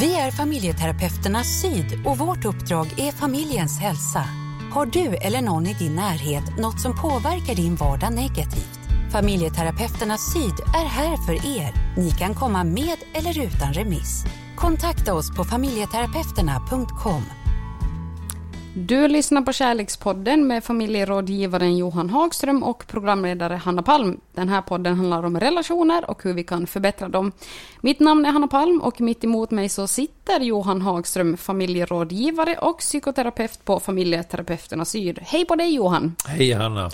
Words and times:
Vi 0.00 0.14
är 0.14 0.30
familjeterapeuterna 0.30 1.44
Syd 1.44 2.06
och 2.06 2.18
vårt 2.18 2.44
uppdrag 2.44 2.86
är 2.96 3.12
familjens 3.12 3.78
hälsa. 3.78 4.24
Har 4.72 4.86
du 4.86 5.16
eller 5.16 5.42
någon 5.42 5.66
i 5.66 5.74
din 5.74 5.94
närhet 5.94 6.58
något 6.58 6.80
som 6.80 6.96
påverkar 6.96 7.54
din 7.54 7.76
vardag 7.76 8.12
negativt? 8.12 8.80
Familjeterapeuterna 9.10 10.18
Syd 10.18 10.54
är 10.74 10.86
här 10.86 11.16
för 11.26 11.32
er. 11.32 11.94
Ni 11.96 12.10
kan 12.10 12.34
komma 12.34 12.64
med 12.64 12.96
eller 13.14 13.46
utan 13.46 13.72
remiss. 13.72 14.24
Kontakta 14.56 15.14
oss 15.14 15.36
på 15.36 15.44
familjeterapeuterna.com. 15.44 17.41
Du 18.74 19.08
lyssnar 19.08 19.42
på 19.42 19.52
Kärlekspodden 19.52 20.46
med 20.46 20.64
familjerådgivaren 20.64 21.76
Johan 21.76 22.10
Hagström 22.10 22.62
och 22.62 22.86
programledare 22.86 23.54
Hanna 23.54 23.82
Palm. 23.82 24.20
Den 24.34 24.48
här 24.48 24.62
podden 24.62 24.96
handlar 24.96 25.22
om 25.22 25.40
relationer 25.40 26.10
och 26.10 26.22
hur 26.22 26.34
vi 26.34 26.44
kan 26.44 26.66
förbättra 26.66 27.08
dem. 27.08 27.32
Mitt 27.80 28.00
namn 28.00 28.24
är 28.24 28.32
Hanna 28.32 28.48
Palm 28.48 28.80
och 28.80 29.00
mitt 29.00 29.24
emot 29.24 29.50
mig 29.50 29.68
så 29.68 29.86
sitter 29.86 30.40
Johan 30.40 30.82
Hagström, 30.82 31.36
familjerådgivare 31.36 32.56
och 32.56 32.78
psykoterapeut 32.78 33.64
på 33.64 33.80
Familjeterapeuterna 33.80 34.84
Syd. 34.84 35.18
Hej 35.22 35.44
på 35.44 35.56
dig 35.56 35.74
Johan! 35.74 36.16
Hej 36.26 36.52
Hanna! 36.52 36.90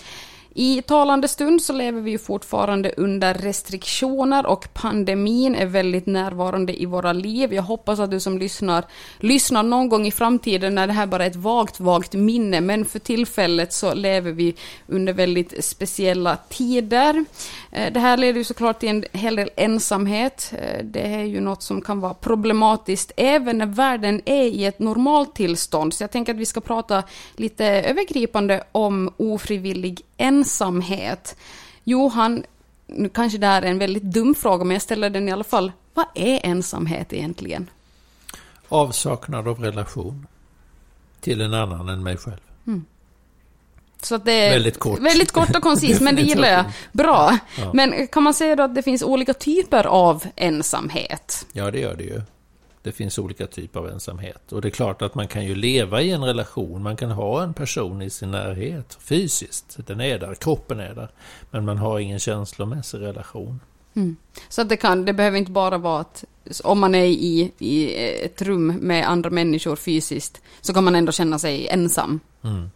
I 0.61 0.83
talande 0.83 1.29
stund 1.29 1.63
så 1.63 1.73
lever 1.73 2.01
vi 2.01 2.11
ju 2.11 2.19
fortfarande 2.19 2.95
under 2.97 3.35
restriktioner 3.35 4.47
och 4.47 4.69
pandemin 4.75 5.55
är 5.55 5.67
väldigt 5.67 6.07
närvarande 6.07 6.83
i 6.83 6.87
våra 6.87 7.13
liv. 7.13 7.55
Jag 7.55 7.63
hoppas 7.63 8.01
att 8.01 8.11
du 8.11 8.21
som 8.21 8.39
lyssnar 8.39 8.85
lyssnar 9.19 9.63
någon 9.63 9.89
gång 9.89 10.07
i 10.07 10.11
framtiden 10.11 10.75
när 10.75 10.87
det 10.87 10.93
här 10.93 11.07
bara 11.07 11.25
är 11.25 11.31
ett 11.31 11.37
vagt, 11.37 11.81
vagt 11.81 12.15
minne, 12.15 12.61
men 12.61 12.85
för 12.85 12.99
tillfället 12.99 13.73
så 13.73 13.95
lever 13.95 14.33
vi 14.33 14.55
under 14.87 15.13
väldigt 15.13 15.65
speciella 15.65 16.37
tider. 16.37 17.25
Eh, 17.73 17.93
det 17.93 18.01
här 18.01 18.17
leder 18.17 18.39
ju 18.39 18.45
såklart 18.45 18.81
till 18.81 18.89
en 18.89 19.05
hel 19.13 19.37
del 19.37 19.51
ensamhet. 19.57 20.55
Eh, 20.59 20.85
det 20.85 21.07
är 21.15 21.25
ju 21.25 21.41
något 21.41 21.63
som 21.63 21.81
kan 21.81 22.01
vara 22.01 22.15
problematiskt 22.15 23.13
även 23.17 23.59
när 23.59 23.67
världen 23.67 24.23
är 24.25 24.45
i 24.45 24.65
ett 24.65 24.79
normalt 24.79 25.35
tillstånd. 25.35 25.95
Så 25.95 26.03
jag 26.03 26.11
tänker 26.11 26.35
att 26.35 26.41
vi 26.41 26.47
ska 26.47 26.61
prata 26.61 27.03
lite 27.37 27.65
övergripande 27.67 28.65
om 28.73 29.15
ofrivillig 29.17 30.01
ensamhet. 30.17 30.48
Johan, 31.85 32.45
nu 32.87 33.09
kanske 33.09 33.39
det 33.39 33.47
här 33.47 33.63
är 33.63 33.71
en 33.71 33.79
väldigt 33.79 34.03
dum 34.03 34.35
fråga, 34.35 34.65
men 34.65 34.75
jag 34.75 34.83
ställer 34.83 35.11
den 35.11 35.29
i 35.29 35.33
alla 35.33 35.45
fall. 35.45 35.73
Vad 35.95 36.07
är 36.15 36.41
ensamhet 36.47 37.13
egentligen? 37.13 37.71
Avsaknad 38.69 39.49
av 39.49 39.61
relation 39.61 40.27
till 41.21 41.41
en 41.41 41.55
annan 41.55 41.89
än 41.89 42.03
mig 42.03 42.17
själv. 42.17 42.41
Mm. 42.67 42.85
Så 44.03 44.15
att 44.15 44.25
det 44.25 44.33
är 44.33 44.51
väldigt 44.51 44.79
kort, 44.79 45.01
väldigt 45.01 45.33
kort 45.33 45.57
och 45.57 45.63
koncist, 45.63 46.01
men 46.01 46.17
det 46.17 46.23
gillar 46.23 46.49
jag. 46.49 46.65
Bra. 46.93 47.39
Ja. 47.59 47.73
Men 47.75 48.07
kan 48.07 48.23
man 48.23 48.35
säga 48.35 48.57
då 48.57 48.63
att 48.63 48.75
det 48.75 48.83
finns 48.83 49.03
olika 49.03 49.35
typer 49.35 49.87
av 49.87 50.27
ensamhet? 50.37 51.47
Ja, 51.53 51.71
det 51.71 51.81
gör 51.81 51.95
det 51.95 52.05
ju. 52.05 52.23
Det 52.83 52.93
finns 52.93 53.19
olika 53.19 53.47
typer 53.47 53.81
av 53.81 53.89
ensamhet. 53.89 54.53
Och 54.53 54.61
det 54.61 54.69
är 54.69 54.71
klart 54.71 55.03
att 55.03 55.15
man 55.15 55.29
kan 55.29 55.45
ju 55.45 55.55
leva 55.55 56.03
i 56.03 56.11
en 56.11 56.25
relation. 56.25 56.83
Man 56.83 56.97
kan 56.97 57.11
ha 57.11 57.43
en 57.43 57.55
person 57.55 58.03
i 58.03 58.11
sin 58.11 58.31
närhet 58.31 58.99
fysiskt. 59.01 59.77
Den 59.87 60.01
är 60.01 60.19
där, 60.19 60.35
kroppen 60.35 60.81
är 60.81 60.95
där. 60.95 61.09
Men 61.51 61.65
man 61.65 61.79
har 61.79 61.99
ingen 61.99 62.19
känslomässig 62.19 63.01
relation. 63.01 63.61
Mm. 63.95 64.17
Så 64.49 64.65
det, 64.65 64.77
kan, 64.77 65.05
det 65.05 65.13
behöver 65.13 65.39
inte 65.39 65.53
bara 65.53 65.79
vara 65.79 66.01
att 66.01 66.25
om 66.65 66.79
man 66.79 66.95
är 66.95 67.05
i, 67.05 67.53
i 67.59 67.95
ett 68.25 68.43
rum 68.43 68.67
med 68.67 69.09
andra 69.09 69.31
människor 69.31 69.77
fysiskt 69.77 70.41
så 70.61 70.75
kan 70.75 70.85
man 70.85 70.95
ändå 70.95 71.13
känna 71.13 71.39
sig 71.39 71.69
ensam. 71.69 72.21
Mm. 72.43 72.71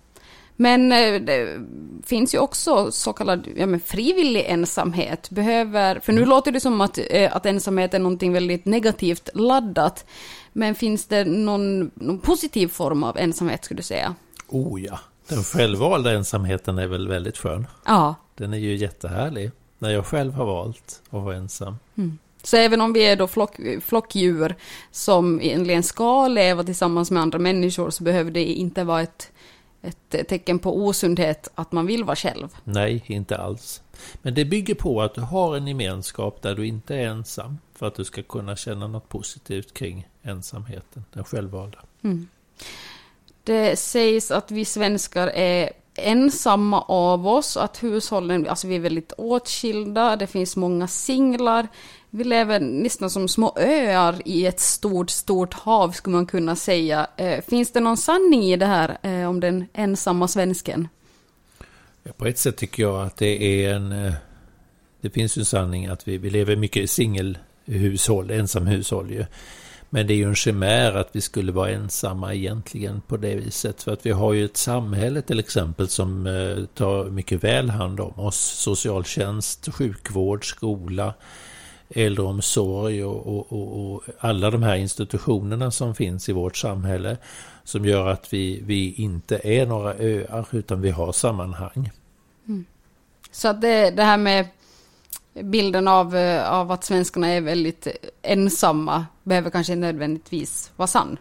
Men 0.63 0.93
eh, 0.93 1.21
det 1.21 1.61
finns 2.05 2.35
ju 2.35 2.39
också 2.39 2.93
så 2.93 3.13
kallad 3.13 3.49
ja, 3.57 3.67
men 3.67 3.81
frivillig 3.81 4.45
ensamhet. 4.49 5.31
Behöver, 5.31 6.01
för 6.01 6.13
nu 6.13 6.19
mm. 6.19 6.29
låter 6.29 6.53
det 6.53 6.61
som 6.61 6.81
att, 6.81 6.99
eh, 7.11 7.37
att 7.37 7.47
ensamhet 7.47 7.95
är 7.95 7.99
någonting 7.99 8.33
väldigt 8.33 8.65
negativt 8.65 9.29
laddat. 9.35 10.07
Men 10.53 10.75
finns 10.75 11.07
det 11.07 11.25
någon, 11.25 11.91
någon 11.95 12.19
positiv 12.19 12.69
form 12.69 13.05
av 13.05 13.19
ensamhet 13.19 13.65
skulle 13.65 13.79
du 13.79 13.83
säga? 13.83 14.15
Oh 14.49 14.83
ja, 14.83 14.99
den 15.29 15.45
självvalda 15.45 16.13
ensamheten 16.13 16.79
är 16.79 16.87
väl 16.87 17.09
väldigt 17.09 17.39
skön. 17.39 17.67
Ja. 17.87 18.15
Den 18.35 18.55
är 18.55 18.59
ju 18.59 18.77
jättehärlig. 18.77 19.51
När 19.79 19.91
jag 19.91 20.07
själv 20.07 20.33
har 20.33 20.47
valt 20.47 21.03
att 21.11 21.23
vara 21.23 21.37
ensam. 21.37 21.77
Mm. 21.97 22.19
Så 22.43 22.57
även 22.57 22.81
om 22.81 22.93
vi 22.93 23.01
är 23.01 23.17
då 23.17 23.27
flock, 23.27 23.57
flockdjur 23.85 24.55
som 24.91 25.41
egentligen 25.41 25.83
ska 25.83 26.29
leva 26.29 26.65
tillsammans 26.65 27.11
med 27.11 27.23
andra 27.23 27.39
människor 27.39 27.91
så 27.91 28.05
behöver 28.05 28.31
det 28.31 28.45
inte 28.45 28.85
vara 28.85 29.03
ett 29.03 29.33
ett 29.83 30.29
tecken 30.29 30.59
på 30.59 30.77
osundhet 30.77 31.49
att 31.55 31.73
man 31.73 31.87
vill 31.87 32.05
vara 32.05 32.17
själv. 32.17 32.49
Nej, 32.65 33.05
inte 33.07 33.37
alls. 33.37 33.83
Men 34.23 34.35
det 34.35 34.45
bygger 34.45 34.75
på 34.75 35.03
att 35.03 35.15
du 35.15 35.21
har 35.21 35.57
en 35.57 35.67
gemenskap 35.67 36.43
där 36.43 36.55
du 36.55 36.67
inte 36.67 36.97
är 36.97 37.07
ensam. 37.07 37.59
För 37.75 37.87
att 37.87 37.95
du 37.95 38.05
ska 38.05 38.23
kunna 38.23 38.57
känna 38.57 38.87
något 38.87 39.09
positivt 39.09 39.75
kring 39.75 40.09
ensamheten, 40.23 41.05
den 41.13 41.25
självvalda. 41.25 41.79
Mm. 42.03 42.29
Det 43.45 43.77
sägs 43.79 44.31
att 44.31 44.51
vi 44.51 44.65
svenskar 44.65 45.29
är 45.29 45.71
ensamma 45.95 46.83
av 46.83 47.29
oss, 47.29 47.57
att 47.57 47.83
hushållen, 47.83 48.49
alltså 48.49 48.67
vi 48.67 48.77
är 48.77 48.81
väldigt 48.81 49.13
åtskilda, 49.13 50.17
det 50.17 50.27
finns 50.27 50.57
många 50.57 50.89
singlar. 50.89 51.69
Vi 52.11 52.25
lever 52.25 52.61
nästan 52.61 53.11
som 53.11 53.29
små 53.29 53.57
öar 53.57 54.23
i 54.25 54.47
ett 54.47 54.61
stort, 54.61 55.11
stort 55.11 55.55
hav 55.55 55.91
skulle 55.91 56.17
man 56.17 56.27
kunna 56.27 56.57
säga. 56.57 57.07
Eh, 57.17 57.41
finns 57.41 57.73
det 57.73 57.81
någon 57.81 57.97
sanning 57.97 58.43
i 58.43 58.57
det 58.57 58.67
här 58.67 58.99
eh, 59.03 59.29
om 59.29 59.41
den 59.41 59.65
ensamma 59.73 60.29
svensken? 60.29 60.89
Ja, 62.03 62.13
på 62.17 62.27
ett 62.27 62.39
sätt 62.39 62.57
tycker 62.57 62.83
jag 62.83 63.03
att 63.07 63.17
det 63.17 63.65
är 63.65 63.75
en... 63.75 63.93
Eh, 64.07 64.13
det 65.01 65.11
finns 65.11 65.37
ju 65.37 65.41
en 65.41 65.47
sanning 65.47 65.87
att 65.87 66.09
vi, 66.09 66.19
vi 66.19 66.31
lever 66.31 66.57
mycket 66.57 66.83
i 66.83 66.87
singelhushåll, 66.87 68.31
ensamhushåll 68.31 69.11
ju. 69.11 69.25
Men 69.95 70.07
det 70.07 70.15
är 70.15 70.17
ju 70.17 70.29
en 70.29 70.35
chimär 70.35 70.93
att 70.93 71.09
vi 71.13 71.21
skulle 71.21 71.53
vara 71.53 71.71
ensamma 71.71 72.35
egentligen 72.35 73.01
på 73.01 73.17
det 73.17 73.37
viset. 73.37 73.83
För 73.83 73.93
att 73.93 74.07
vi 74.07 74.11
har 74.11 74.33
ju 74.33 74.45
ett 74.45 74.57
samhälle 74.57 75.23
till 75.23 75.39
exempel 75.39 75.89
som 75.89 76.27
eh, 76.27 76.65
tar 76.75 77.05
mycket 77.11 77.45
väl 77.45 77.71
hand 77.71 78.01
om 78.01 78.21
oss. 78.21 78.37
Socialtjänst, 78.37 79.75
sjukvård, 79.75 80.49
skola 80.49 81.15
äldreomsorg 81.91 83.05
och, 83.05 83.27
och, 83.27 83.53
och, 83.53 83.95
och, 83.95 84.03
alla 84.19 84.51
de 84.51 84.63
här 84.63 84.77
institutionerna 84.77 85.71
som 85.71 85.95
finns 85.95 86.29
i 86.29 86.33
vårt 86.33 86.57
samhälle 86.57 87.17
som 87.65 87.85
gör 87.85 88.09
att 88.09 88.33
vi, 88.33 88.61
vi 88.65 88.93
inte 88.93 89.41
är 89.45 89.67
några 89.67 89.95
öar 89.95 90.47
utan 90.51 90.81
vi 90.81 90.91
har 90.91 91.13
sammanhang. 91.13 91.91
Mm. 92.49 92.65
Så 93.31 93.53
det, 93.53 93.91
det 93.91 94.03
här 94.03 94.19
med 94.19 94.47
bilden 95.35 95.89
av, 95.89 96.17
eh, 96.17 96.53
av 96.53 96.73
att 96.73 96.85
svenskarna 96.85 97.29
är 97.29 97.41
väldigt 97.41 97.87
ensamma 98.23 99.07
behöver 99.23 99.51
kanske 99.51 99.77
nödvändigtvis 99.77 100.71
vara 100.77 100.87
sann? 100.87 101.19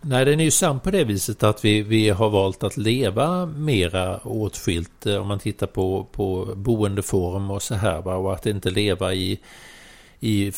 Nej, 0.00 0.24
den 0.24 0.40
är 0.40 0.44
ju 0.44 0.50
sann 0.50 0.80
på 0.80 0.90
det 0.90 1.04
viset 1.04 1.42
att 1.42 1.64
vi, 1.64 1.82
vi 1.82 2.08
har 2.08 2.30
valt 2.30 2.62
att 2.62 2.76
leva 2.76 3.46
mera 3.46 4.18
åtskilt 4.18 5.06
eh, 5.06 5.16
om 5.16 5.28
man 5.28 5.38
tittar 5.38 5.66
på, 5.66 6.06
på 6.12 6.52
boendeform 6.56 7.50
och 7.50 7.62
så 7.62 7.74
här. 7.74 8.02
Va? 8.02 8.14
Och 8.14 8.32
att 8.32 8.46
inte 8.46 8.70
leva 8.70 9.14
i, 9.14 9.40
i 10.20 10.52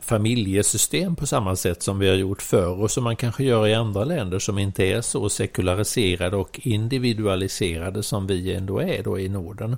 familjesystem 0.00 1.16
på 1.16 1.26
samma 1.26 1.56
sätt 1.56 1.82
som 1.82 1.98
vi 1.98 2.08
har 2.08 2.16
gjort 2.16 2.42
förr 2.42 2.82
och 2.82 2.90
som 2.90 3.04
man 3.04 3.16
kanske 3.16 3.44
gör 3.44 3.66
i 3.66 3.74
andra 3.74 4.04
länder 4.04 4.38
som 4.38 4.58
inte 4.58 4.84
är 4.84 5.00
så 5.00 5.28
sekulariserade 5.28 6.36
och 6.36 6.60
individualiserade 6.62 8.02
som 8.02 8.26
vi 8.26 8.54
ändå 8.54 8.82
är 8.82 9.02
då 9.02 9.18
i 9.18 9.28
Norden. 9.28 9.76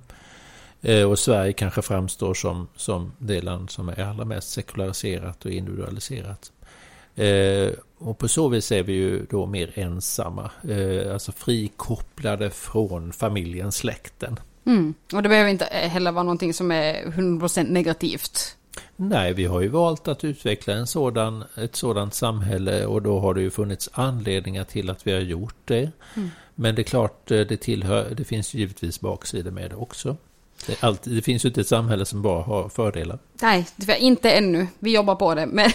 Eh, 0.83 1.11
och 1.11 1.19
Sverige 1.19 1.53
kanske 1.53 1.83
framstår 1.83 2.35
som, 2.35 2.69
som 2.77 3.13
det 3.19 3.41
land 3.41 3.71
som 3.71 3.89
är 3.89 4.01
allra 4.01 4.25
mest 4.25 4.51
sekulariserat 4.51 5.45
och 5.45 5.51
individualiserat. 5.51 6.53
Eh, 7.15 7.71
och 7.99 8.19
på 8.19 8.29
så 8.29 8.49
vis 8.49 8.73
är 8.73 8.83
vi 8.83 8.93
ju 8.93 9.27
då 9.31 9.47
mer 9.47 9.73
ensamma, 9.75 10.51
eh, 10.69 11.13
alltså 11.13 11.33
frikopplade 11.33 12.51
från 12.51 13.13
familjen, 13.13 13.73
släkten. 13.73 14.39
Mm. 14.67 14.95
Och 15.13 15.23
det 15.23 15.29
behöver 15.29 15.51
inte 15.51 15.65
heller 15.65 16.13
vara 16.13 16.23
någonting 16.23 16.55
som 16.55 16.71
är 16.71 17.05
100% 17.05 17.71
negativt. 17.71 18.57
Nej, 18.97 19.33
vi 19.33 19.45
har 19.45 19.61
ju 19.61 19.69
valt 19.69 20.09
att 20.09 20.25
utveckla 20.25 20.75
en 20.75 20.87
sådan, 20.87 21.45
ett 21.57 21.77
sådant 21.77 22.15
samhälle 22.15 22.87
och 22.87 23.03
då 23.03 23.21
har 23.21 23.35
det 23.35 23.41
ju 23.41 23.51
funnits 23.51 23.89
anledningar 23.93 24.65
till 24.65 24.91
att 24.91 25.07
vi 25.07 25.13
har 25.13 25.21
gjort 25.21 25.57
det. 25.65 25.91
Mm. 26.17 26.31
Men 26.55 26.75
det 26.75 26.83
är 26.83 26.85
klart, 26.85 27.31
eh, 27.31 27.41
det, 27.41 27.57
tillhör, 27.57 28.11
det 28.17 28.25
finns 28.25 28.55
givetvis 28.55 29.01
baksidor 29.01 29.51
med 29.51 29.71
det 29.71 29.77
också. 29.77 30.17
Det, 30.67 30.83
alltid, 30.85 31.13
det, 31.15 31.23
finns 31.23 31.45
ju 31.45 31.49
inte 31.49 31.61
ett 31.61 31.69
samhälle 31.69 32.05
som 32.05 32.23
bara 32.23 32.43
har 32.43 32.69
fördelar. 32.69 33.19
Nej, 33.43 33.67
inte 33.99 34.31
ännu. 34.31 34.67
Vi 34.79 34.95
jobbar 34.95 35.15
på 35.15 35.35
det. 35.35 35.47
Men 35.53 35.67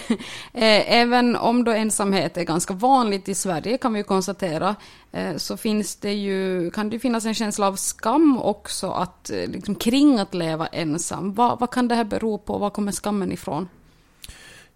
eh, 0.54 0.94
även 0.94 1.36
om 1.36 1.64
då 1.64 1.72
ensamhet 1.72 2.38
är 2.38 2.44
ganska 2.44 2.74
vanligt 2.74 3.30
i 3.30 3.36
Sverige 3.36 3.78
kan 3.78 3.94
vi 3.94 4.04
konstatera 4.04 4.76
eh, 5.12 5.38
så 5.38 5.58
finns 5.58 5.96
det 5.96 6.14
ju, 6.14 6.72
kan 6.72 6.90
det 6.90 7.00
finnas 7.00 7.26
en 7.26 7.34
känsla 7.34 7.68
av 7.68 7.76
skam 7.76 8.42
också 8.42 8.92
att, 8.92 9.30
eh, 9.30 9.48
liksom, 9.48 9.76
kring 9.76 10.20
att 10.20 10.34
leva 10.34 10.68
ensam. 10.68 11.34
Vad, 11.34 11.60
vad 11.60 11.72
kan 11.72 11.88
det 11.88 11.96
här 11.96 12.04
bero 12.04 12.38
på? 12.38 12.58
Var 12.58 12.70
kommer 12.70 12.92
skammen 12.92 13.32
ifrån? 13.32 13.68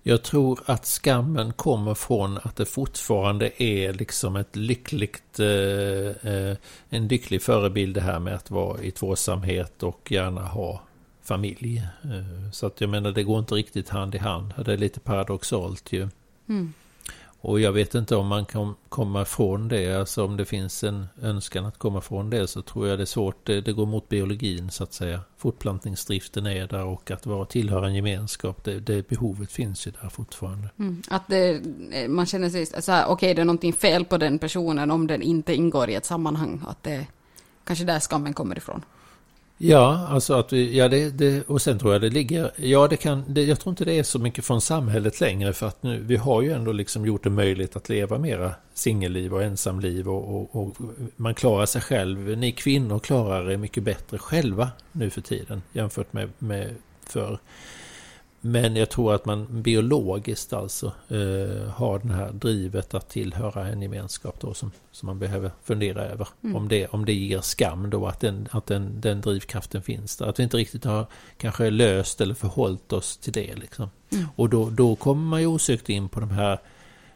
Jag 0.07 0.23
tror 0.23 0.59
att 0.65 0.85
skammen 0.85 1.53
kommer 1.53 1.93
från 1.93 2.37
att 2.37 2.55
det 2.55 2.65
fortfarande 2.65 3.63
är 3.63 3.93
liksom 3.93 4.35
ett 4.35 4.55
lyckligt, 4.55 5.39
eh, 5.39 6.31
eh, 6.31 6.57
en 6.89 7.07
lycklig 7.07 7.41
förebild 7.41 7.95
det 7.95 8.01
här 8.01 8.19
med 8.19 8.35
att 8.35 8.51
vara 8.51 8.81
i 8.81 8.91
tvåsamhet 8.91 9.83
och 9.83 10.11
gärna 10.11 10.41
ha 10.41 10.81
familj. 11.23 11.77
Eh, 12.03 12.51
så 12.51 12.67
att 12.67 12.81
jag 12.81 12.89
menar 12.89 13.11
det 13.11 13.23
går 13.23 13.39
inte 13.39 13.55
riktigt 13.55 13.89
hand 13.89 14.15
i 14.15 14.17
hand. 14.17 14.53
Det 14.65 14.73
är 14.73 14.77
lite 14.77 14.99
paradoxalt 14.99 15.93
ju. 15.93 16.09
Mm. 16.49 16.73
Och 17.47 17.59
jag 17.59 17.71
vet 17.71 17.95
inte 17.95 18.15
om 18.15 18.27
man 18.27 18.45
kan 18.45 18.75
komma 18.89 19.21
ifrån 19.21 19.67
det. 19.67 19.99
Alltså 19.99 20.25
om 20.25 20.37
det 20.37 20.45
finns 20.45 20.83
en 20.83 21.07
önskan 21.21 21.65
att 21.65 21.77
komma 21.77 21.99
ifrån 21.99 22.29
det 22.29 22.47
så 22.47 22.61
tror 22.61 22.87
jag 22.87 22.99
det 22.99 23.03
är 23.03 23.05
svårt. 23.05 23.45
Det, 23.45 23.61
det 23.61 23.73
går 23.73 23.85
mot 23.85 24.09
biologin 24.09 24.71
så 24.71 24.83
att 24.83 24.93
säga. 24.93 25.21
Fortplantningsdriften 25.37 26.45
är 26.45 26.67
där 26.67 26.83
och 26.83 27.11
att 27.11 27.25
vara 27.25 27.45
tillhöra 27.45 27.87
en 27.87 27.95
gemenskap. 27.95 28.63
Det, 28.63 28.79
det 28.79 29.07
behovet 29.09 29.51
finns 29.51 29.87
ju 29.87 29.91
där 30.01 30.09
fortfarande. 30.09 30.69
Mm. 30.79 31.01
Att 31.07 31.27
det, 31.27 31.61
eh, 31.91 32.07
man 32.07 32.25
känner 32.25 32.49
sig 32.49 32.65
så 32.65 32.91
här, 32.91 33.05
okej 33.05 33.13
okay, 33.13 33.33
det 33.33 33.41
är 33.41 33.45
någonting 33.45 33.73
fel 33.73 34.05
på 34.05 34.17
den 34.17 34.39
personen 34.39 34.91
om 34.91 35.07
den 35.07 35.21
inte 35.21 35.55
ingår 35.55 35.89
i 35.89 35.95
ett 35.95 36.05
sammanhang. 36.05 36.61
Att 36.67 36.83
det 36.83 37.07
kanske 37.63 37.85
där 37.85 37.99
skammen 37.99 38.33
kommer 38.33 38.57
ifrån. 38.57 38.81
Ja, 39.57 40.07
alltså 40.09 40.33
att 40.33 40.53
vi, 40.53 40.77
ja 40.77 40.87
det, 40.87 41.09
det, 41.09 41.47
och 41.47 41.61
sen 41.61 41.79
tror 41.79 41.93
jag 41.93 42.01
det 42.01 42.09
ligger, 42.09 42.51
ja 42.55 42.87
det 42.87 42.97
kan, 42.97 43.23
det, 43.27 43.43
jag 43.43 43.59
tror 43.59 43.71
inte 43.71 43.85
det 43.85 43.99
är 43.99 44.03
så 44.03 44.19
mycket 44.19 44.45
från 44.45 44.61
samhället 44.61 45.21
längre 45.21 45.53
för 45.53 45.67
att 45.67 45.83
nu, 45.83 46.03
vi 46.03 46.15
har 46.15 46.41
ju 46.41 46.51
ändå 46.51 46.71
liksom 46.71 47.05
gjort 47.05 47.23
det 47.23 47.29
möjligt 47.29 47.75
att 47.75 47.89
leva 47.89 48.17
mera 48.17 48.51
singelliv 48.73 49.33
och 49.33 49.43
ensamliv 49.43 50.09
och, 50.09 50.35
och, 50.35 50.55
och, 50.55 50.75
man 51.15 51.35
klarar 51.35 51.65
sig 51.65 51.81
själv. 51.81 52.37
Ni 52.37 52.51
kvinnor 52.51 52.99
klarar 52.99 53.51
er 53.51 53.57
mycket 53.57 53.83
bättre 53.83 54.17
själva 54.17 54.69
nu 54.91 55.09
för 55.09 55.21
tiden 55.21 55.61
jämfört 55.73 56.13
med, 56.13 56.29
med 56.39 56.75
förr 57.07 57.39
men 58.47 58.75
jag 58.75 58.89
tror 58.89 59.13
att 59.13 59.25
man 59.25 59.47
biologiskt 59.49 60.53
alltså 60.53 60.85
eh, 61.07 61.69
har 61.69 61.99
det 61.99 62.13
här 62.13 62.31
drivet 62.31 62.93
att 62.93 63.09
tillhöra 63.09 63.67
en 63.67 63.81
gemenskap 63.81 64.39
då 64.39 64.53
som, 64.53 64.71
som 64.91 65.07
man 65.07 65.19
behöver 65.19 65.51
fundera 65.63 66.03
över. 66.05 66.27
Mm. 66.43 66.55
Om, 66.55 66.67
det, 66.67 66.87
om 66.87 67.05
det 67.05 67.13
ger 67.13 67.41
skam 67.41 67.89
då 67.89 68.07
att, 68.07 68.19
den, 68.19 68.47
att 68.51 68.65
den, 68.65 69.01
den 69.01 69.21
drivkraften 69.21 69.81
finns 69.81 70.17
där. 70.17 70.25
Att 70.25 70.39
vi 70.39 70.43
inte 70.43 70.57
riktigt 70.57 70.83
har 70.83 71.05
kanske 71.37 71.69
löst 71.69 72.21
eller 72.21 72.33
förhållit 72.33 72.93
oss 72.93 73.17
till 73.17 73.33
det. 73.33 73.55
Liksom. 73.55 73.89
Mm. 74.11 74.25
Och 74.35 74.49
då, 74.49 74.69
då 74.69 74.95
kommer 74.95 75.25
man 75.25 75.41
ju 75.41 75.47
osökt 75.47 75.89
in 75.89 76.09
på 76.09 76.19
de 76.19 76.29
här 76.29 76.59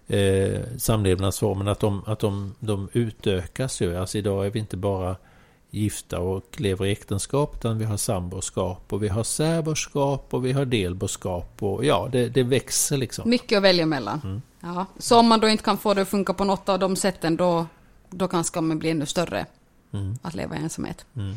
eh, 0.08 0.62
samlevnadsformerna. 0.78 1.72
Att, 1.72 1.80
de, 1.80 2.04
att 2.06 2.20
de, 2.20 2.56
de 2.60 2.90
utökas 2.94 3.82
ju. 3.82 3.98
Alltså 3.98 4.18
idag 4.18 4.46
är 4.46 4.50
vi 4.50 4.60
inte 4.60 4.78
bara 4.78 5.16
gifta 5.70 6.20
och 6.20 6.46
lever 6.58 6.86
i 6.86 6.92
äktenskap 6.92 7.56
utan 7.56 7.78
vi 7.78 7.86
har 7.86 7.98
samboskap 7.98 8.94
och 8.94 9.04
vi 9.04 9.08
har 9.08 9.24
särboskap 9.24 10.34
och 10.34 10.46
vi 10.46 10.52
har 10.52 10.66
delboskap 10.66 11.64
och 11.64 11.86
ja, 11.86 12.10
det, 12.12 12.30
det 12.30 12.44
växer 12.44 12.98
liksom. 12.98 13.30
Mycket 13.30 13.58
att 13.58 13.64
välja 13.64 13.86
mellan. 13.86 14.22
Mm. 14.24 14.42
Ja. 14.60 14.86
Så 14.98 15.20
om 15.20 15.28
man 15.28 15.40
då 15.40 15.48
inte 15.50 15.64
kan 15.64 15.78
få 15.78 15.94
det 15.94 16.02
att 16.02 16.10
funka 16.10 16.34
på 16.34 16.44
något 16.44 16.70
av 16.70 16.80
de 16.80 16.96
sätten 16.96 17.36
då, 17.36 17.66
då 18.10 18.28
kan 18.28 18.44
skammen 18.44 18.80
bli 18.80 18.90
ännu 18.90 19.06
större. 19.06 19.46
Mm. 19.94 20.18
Att 20.22 20.36
leva 20.36 20.56
i 20.56 20.60
ensamhet. 20.60 21.06
Mm. 21.16 21.36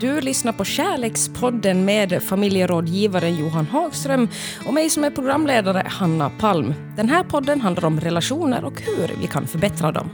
Du 0.00 0.20
lyssnar 0.20 0.52
på 0.52 0.64
Kärlekspodden 0.64 1.84
med 1.84 2.22
familjerådgivaren 2.22 3.36
Johan 3.36 3.66
Hagström 3.66 4.28
och 4.66 4.74
mig 4.74 4.90
som 4.90 5.04
är 5.04 5.10
programledare 5.10 5.86
Hanna 5.86 6.30
Palm. 6.30 6.74
Den 6.96 7.08
här 7.08 7.24
podden 7.24 7.60
handlar 7.60 7.84
om 7.84 8.00
relationer 8.00 8.64
och 8.64 8.80
hur 8.80 9.16
vi 9.20 9.26
kan 9.26 9.46
förbättra 9.46 9.92
dem. 9.92 10.10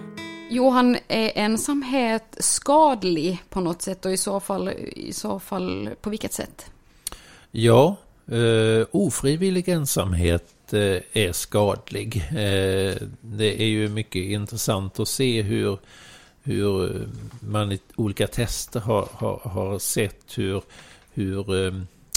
Johan, 0.51 0.97
är 1.09 1.33
ensamhet 1.35 2.37
skadlig 2.39 3.43
på 3.49 3.61
något 3.61 3.83
sätt 3.83 4.05
och 4.05 4.13
i 4.13 4.17
så 4.17 4.41
fall, 4.41 4.69
i 4.97 5.13
så 5.13 5.41
fall 5.41 5.91
på 6.01 6.11
vilket 6.11 6.33
sätt? 6.33 6.71
Ja, 7.51 7.97
eh, 8.27 8.87
ofrivillig 8.91 9.69
ensamhet 9.69 10.73
eh, 10.73 11.03
är 11.13 11.33
skadlig. 11.33 12.17
Eh, 12.31 12.97
det 13.21 13.63
är 13.63 13.67
ju 13.67 13.89
mycket 13.89 14.23
intressant 14.23 15.01
att 15.01 15.09
se 15.09 15.43
hur, 15.43 15.79
hur 16.43 16.97
eh, 16.97 17.03
man 17.41 17.73
i 17.73 17.81
olika 17.97 18.27
tester 18.27 18.81
har, 18.81 19.09
har, 19.13 19.41
har 19.45 19.79
sett 19.79 20.39
hur, 20.39 20.63
hur 21.13 21.67
eh, 21.67 21.75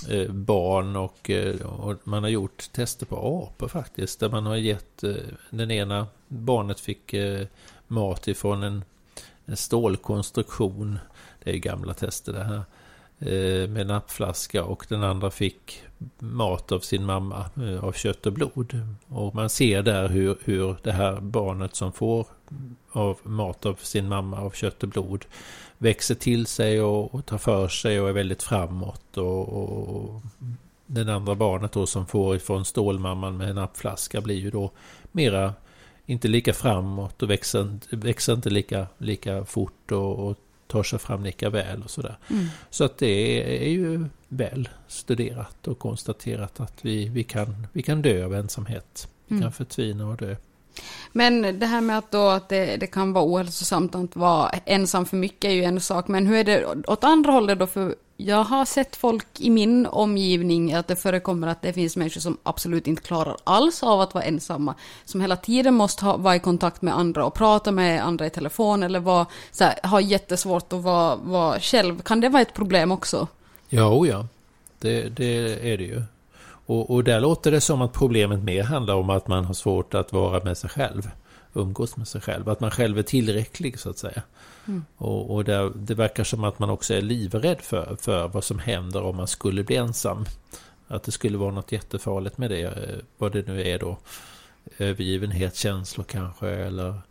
eh 0.10 0.32
barn 0.32 0.96
och, 0.96 1.30
eh, 1.30 1.62
och, 1.62 1.96
man 2.04 2.24
har 2.24 2.30
gjort 2.30 2.72
tester 2.72 3.06
på 3.06 3.16
apor 3.16 3.68
faktiskt. 3.68 4.20
Där 4.20 4.30
man 4.30 4.46
har 4.46 4.56
gett 4.56 5.04
den 5.50 5.72
ena 5.72 6.08
barnet 6.28 6.80
fick 6.80 7.14
mat 7.92 8.28
ifrån 8.28 8.64
en, 8.64 8.84
en 9.46 9.58
stålkonstruktion. 9.58 11.00
Det 11.44 11.52
är 11.52 11.58
gamla 11.58 11.94
tester 11.94 12.34
det 12.34 12.44
här. 12.44 12.64
Eh, 13.20 13.70
med 13.70 13.88
nappflaska 13.88 14.64
och 14.64 14.86
den 14.90 15.04
andra 15.04 15.32
fick 15.32 15.84
mat 16.20 16.72
av 16.72 16.80
sin 16.80 17.06
mamma 17.06 17.46
eh, 17.56 17.84
av 17.84 17.92
kött 17.92 18.26
och 18.26 18.34
blod. 18.34 18.80
Och 19.08 19.36
man 19.36 19.50
ser 19.50 19.82
där 19.84 20.10
hur, 20.10 20.38
hur 20.44 20.76
det 20.84 20.92
här 20.92 21.20
barnet 21.22 21.76
som 21.76 21.92
får 21.92 22.28
av 22.92 23.18
mat 23.24 23.66
av 23.66 23.76
sin 23.82 24.08
mamma 24.08 24.42
av 24.42 24.52
kött 24.52 24.84
och 24.84 24.90
blod 24.90 25.26
växer 25.78 26.16
till 26.16 26.46
sig 26.46 26.82
och, 26.82 27.16
och 27.16 27.26
tar 27.26 27.38
för 27.38 27.68
sig 27.68 28.02
och 28.02 28.10
är 28.10 28.14
väldigt 28.14 28.44
framåt. 28.44 29.18
Och, 29.18 29.48
och 29.50 30.22
den 30.86 31.10
andra 31.10 31.36
barnet 31.36 31.72
då 31.72 31.86
som 31.86 32.06
får 32.08 32.36
ifrån 32.36 32.66
stålmamman 32.66 33.38
med 33.38 33.50
en 33.50 33.56
nappflaska 33.56 34.22
blir 34.22 34.40
ju 34.40 34.50
då 34.50 34.72
mera 35.12 35.54
inte 36.06 36.28
lika 36.28 36.54
framåt 36.54 37.24
och 37.24 37.30
växer, 37.30 37.80
växer 37.90 38.34
inte 38.34 38.50
lika, 38.50 38.88
lika 38.98 39.46
fort 39.46 39.92
och, 39.92 40.28
och 40.28 40.38
tar 40.68 40.84
sig 40.84 41.00
fram 41.00 41.24
lika 41.24 41.50
väl 41.50 41.84
och 41.84 41.90
sådär. 41.90 42.18
Mm. 42.30 42.46
Så 42.70 42.84
att 42.84 42.98
det 42.98 43.66
är 43.66 43.70
ju 43.70 44.06
väl 44.28 44.70
studerat 44.88 45.68
och 45.68 45.80
konstaterat 45.80 46.60
att 46.60 46.86
vi, 46.86 47.10
vi, 47.10 47.24
kan, 47.24 47.68
vi 47.74 47.82
kan 47.82 48.02
dö 48.02 48.26
av 48.26 48.36
ensamhet. 48.36 49.08
Vi 49.28 49.34
mm. 49.36 49.44
kan 49.44 49.52
förtvina 49.52 50.08
och 50.08 50.18
dö. 50.18 50.36
Men 51.12 51.60
det 51.60 51.66
här 51.66 51.82
med 51.82 51.98
att, 51.98 52.12
då 52.12 52.28
att 52.28 52.50
det, 52.50 52.78
det, 52.78 52.88
kan 52.88 53.14
vara 53.14 53.26
ohälsosamt 53.26 53.96
att 53.96 54.16
vara 54.16 54.50
ensam 54.50 55.06
för 55.06 55.18
mycket 55.18 55.50
är 55.50 55.54
ju 55.54 55.64
en 55.64 55.80
sak, 55.80 56.08
men 56.08 56.28
hur 56.28 56.36
är 56.36 56.44
det 56.44 56.66
åt 56.88 57.04
andra 57.04 57.32
hållet 57.32 57.60
då? 57.60 57.68
För 57.68 57.96
jag 58.26 58.44
har 58.44 58.66
sett 58.66 58.96
folk 58.96 59.28
i 59.40 59.50
min 59.50 59.86
omgivning 59.86 60.74
att 60.74 60.88
det 60.88 60.96
förekommer 60.96 61.48
att 61.48 61.62
det 61.62 61.74
finns 61.74 61.98
människor 61.98 62.22
som 62.22 62.38
absolut 62.44 62.88
inte 62.88 63.02
klarar 63.02 63.38
alls 63.44 63.84
av 63.84 64.02
att 64.02 64.14
vara 64.14 64.24
ensamma. 64.24 64.76
Som 65.06 65.22
hela 65.22 65.36
tiden 65.36 65.74
måste 65.74 66.06
ha, 66.06 66.18
vara 66.18 66.36
i 66.36 66.40
kontakt 66.40 66.82
med 66.82 66.98
andra 66.98 67.26
och 67.26 67.34
prata 67.34 67.72
med 67.72 68.06
andra 68.06 68.26
i 68.26 68.30
telefon 68.30 68.84
eller 68.84 69.00
vara, 69.00 69.26
så 69.52 69.64
här, 69.64 69.88
ha 69.88 70.02
jättesvårt 70.02 70.74
att 70.74 70.82
vara, 70.84 71.16
vara 71.16 71.60
själv. 71.60 72.02
Kan 72.02 72.22
det 72.22 72.30
vara 72.30 72.42
ett 72.42 72.54
problem 72.54 72.92
också? 72.92 73.28
Ja, 73.70 73.88
oh 73.88 74.08
ja. 74.08 74.28
Det, 74.80 75.10
det 75.10 75.72
är 75.74 75.78
det 75.78 75.84
ju. 75.84 76.02
Och, 76.66 76.90
och 76.90 77.04
där 77.04 77.20
låter 77.20 77.52
det 77.52 77.62
som 77.62 77.82
att 77.82 77.94
problemet 77.94 78.44
mer 78.44 78.64
handlar 78.64 78.96
om 78.96 79.10
att 79.10 79.28
man 79.28 79.46
har 79.46 79.54
svårt 79.54 79.94
att 79.94 80.14
vara 80.14 80.44
med 80.44 80.58
sig 80.58 80.70
själv. 80.70 81.12
Umgås 81.54 81.98
med 81.98 82.08
sig 82.08 82.22
själv. 82.22 82.50
Att 82.50 82.60
man 82.60 82.72
själv 82.72 82.98
är 82.98 83.04
tillräcklig 83.04 83.80
så 83.80 83.90
att 83.90 83.98
säga. 83.98 84.22
Mm. 84.68 84.86
Och, 84.98 85.36
och 85.36 85.44
där, 85.44 85.72
det 85.76 85.96
verkar 85.96 86.24
som 86.24 86.44
att 86.44 86.60
man 86.60 86.70
också 86.70 86.94
är 86.94 87.02
livrädd 87.02 87.62
för, 87.62 87.98
för 88.02 88.28
vad 88.28 88.44
som 88.44 88.60
händer 88.60 89.04
om 89.04 89.16
man 89.16 89.28
skulle 89.28 89.64
bli 89.64 89.76
ensam. 89.76 90.26
Att 90.88 91.04
det 91.04 91.12
skulle 91.12 91.38
vara 91.38 91.52
något 91.52 91.72
jättefarligt 91.72 92.38
med 92.38 92.50
det. 92.50 92.62
Eh, 92.62 93.00
vad 93.18 93.32
det 93.32 93.48
nu 93.48 93.62
är 93.68 93.80
då. 93.80 93.98
Övergivenhetskänslor 94.78 96.04
kanske. 96.04 96.50
Eller 96.50 97.02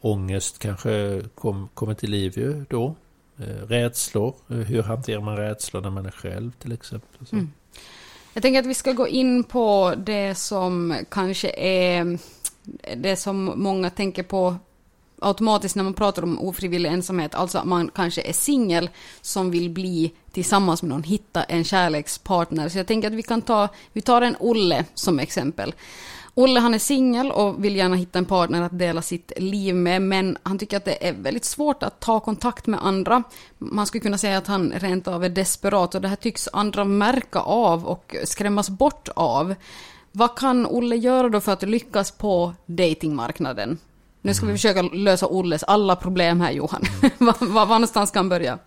ångest 0.00 0.58
kanske 0.58 1.22
kom, 1.34 1.68
kommer 1.74 1.94
till 1.94 2.10
liv 2.10 2.32
ju 2.38 2.64
då. 2.68 2.94
Eh, 3.38 3.66
rädslor. 3.66 4.34
Hur 4.46 4.82
hanterar 4.82 5.20
man 5.20 5.36
rädslor 5.36 5.80
när 5.80 5.90
man 5.90 6.06
är 6.06 6.10
själv 6.10 6.52
till 6.58 6.72
exempel. 6.72 7.26
Mm. 7.32 7.52
Jag 8.32 8.42
tänker 8.42 8.60
att 8.60 8.66
vi 8.66 8.74
ska 8.74 8.92
gå 8.92 9.08
in 9.08 9.44
på 9.44 9.94
det 9.96 10.34
som 10.34 10.96
kanske 11.10 11.50
är 11.56 12.18
det 12.96 13.16
som 13.16 13.52
många 13.56 13.90
tänker 13.90 14.22
på 14.22 14.56
automatiskt 15.20 15.76
när 15.76 15.84
man 15.84 15.94
pratar 15.94 16.22
om 16.22 16.38
ofrivillig 16.38 16.90
ensamhet, 16.90 17.34
alltså 17.34 17.58
att 17.58 17.64
man 17.64 17.90
kanske 17.94 18.22
är 18.22 18.32
singel 18.32 18.90
som 19.20 19.50
vill 19.50 19.70
bli 19.70 20.12
tillsammans 20.32 20.82
med 20.82 20.88
någon, 20.88 21.02
hitta 21.02 21.42
en 21.42 21.64
kärlekspartner. 21.64 22.68
Så 22.68 22.78
jag 22.78 22.86
tänker 22.86 23.08
att 23.08 23.14
vi 23.14 23.22
kan 23.22 23.42
ta, 23.42 23.68
vi 23.92 24.00
tar 24.00 24.22
en 24.22 24.36
Olle 24.38 24.84
som 24.94 25.18
exempel. 25.18 25.74
Olle 26.34 26.60
han 26.60 26.74
är 26.74 26.78
singel 26.78 27.30
och 27.30 27.64
vill 27.64 27.76
gärna 27.76 27.96
hitta 27.96 28.18
en 28.18 28.24
partner 28.24 28.62
att 28.62 28.78
dela 28.78 29.02
sitt 29.02 29.32
liv 29.36 29.74
med, 29.74 30.02
men 30.02 30.38
han 30.42 30.58
tycker 30.58 30.76
att 30.76 30.84
det 30.84 31.08
är 31.08 31.12
väldigt 31.12 31.44
svårt 31.44 31.82
att 31.82 32.00
ta 32.00 32.20
kontakt 32.20 32.66
med 32.66 32.86
andra. 32.86 33.22
Man 33.58 33.86
skulle 33.86 34.02
kunna 34.02 34.18
säga 34.18 34.38
att 34.38 34.46
han 34.46 34.72
rent 34.76 35.08
av 35.08 35.24
är 35.24 35.28
desperat 35.28 35.94
och 35.94 36.00
det 36.00 36.08
här 36.08 36.16
tycks 36.16 36.48
andra 36.52 36.84
märka 36.84 37.38
av 37.38 37.86
och 37.86 38.16
skrämmas 38.24 38.70
bort 38.70 39.08
av. 39.16 39.54
Vad 40.12 40.38
kan 40.38 40.66
Olle 40.66 40.96
göra 40.96 41.28
då 41.28 41.40
för 41.40 41.52
att 41.52 41.62
lyckas 41.62 42.10
på 42.10 42.54
datingmarknaden? 42.66 43.78
Nu 44.22 44.34
ska 44.34 44.46
vi 44.46 44.50
mm. 44.50 44.58
försöka 44.58 44.82
lösa 44.82 45.26
Olles 45.26 45.62
alla 45.62 45.96
problem 45.96 46.40
här 46.40 46.50
Johan. 46.50 46.82
Mm. 47.02 47.12
var, 47.38 47.64
var 47.64 47.66
någonstans 47.66 48.10
kan 48.10 48.20
han 48.20 48.28
börja? 48.28 48.58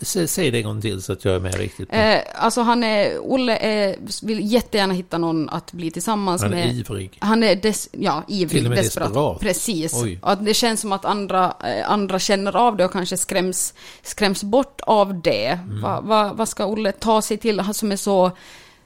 Säg 0.00 0.50
det 0.50 0.58
en 0.58 0.64
gång 0.64 0.80
till 0.80 1.02
så 1.02 1.12
att 1.12 1.24
jag 1.24 1.34
är 1.34 1.40
med 1.40 1.54
riktigt. 1.54 1.88
Eh, 1.92 2.18
alltså 2.34 2.60
han 2.60 2.84
är, 2.84 3.18
Olle 3.18 3.56
är, 3.56 3.96
vill 4.26 4.52
jättegärna 4.52 4.94
hitta 4.94 5.18
någon 5.18 5.48
att 5.48 5.72
bli 5.72 5.90
tillsammans 5.90 6.42
med. 6.42 6.50
Han 6.50 6.58
är 6.58 6.66
med. 6.66 6.76
ivrig. 6.76 7.18
Han 7.18 7.42
är 7.42 7.56
des, 7.56 7.88
ja, 7.92 8.22
ivrig, 8.28 8.50
Till 8.50 8.66
och 8.66 8.70
med 8.70 8.78
desperat. 8.78 9.08
desperat. 9.08 9.40
Precis. 9.40 9.94
Att 10.22 10.44
det 10.44 10.54
känns 10.54 10.80
som 10.80 10.92
att 10.92 11.04
andra, 11.04 11.54
eh, 11.64 11.90
andra 11.90 12.18
känner 12.18 12.56
av 12.56 12.76
det 12.76 12.84
och 12.84 12.92
kanske 12.92 13.16
skräms, 13.16 13.74
skräms 14.02 14.44
bort 14.44 14.80
av 14.80 15.20
det. 15.20 15.46
Mm. 15.46 15.82
Vad 15.82 16.04
va, 16.04 16.32
va 16.32 16.46
ska 16.46 16.66
Olle 16.66 16.92
ta 16.92 17.22
sig 17.22 17.36
till, 17.36 17.60
han 17.60 17.74
som 17.74 17.92
är 17.92 17.96
så 17.96 18.32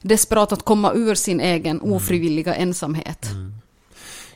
desperat 0.02 0.52
att 0.52 0.62
komma 0.62 0.92
ur 0.94 1.14
sin 1.14 1.40
egen 1.40 1.80
mm. 1.80 1.92
ofrivilliga 1.92 2.54
ensamhet? 2.54 3.30
Mm. 3.30 3.54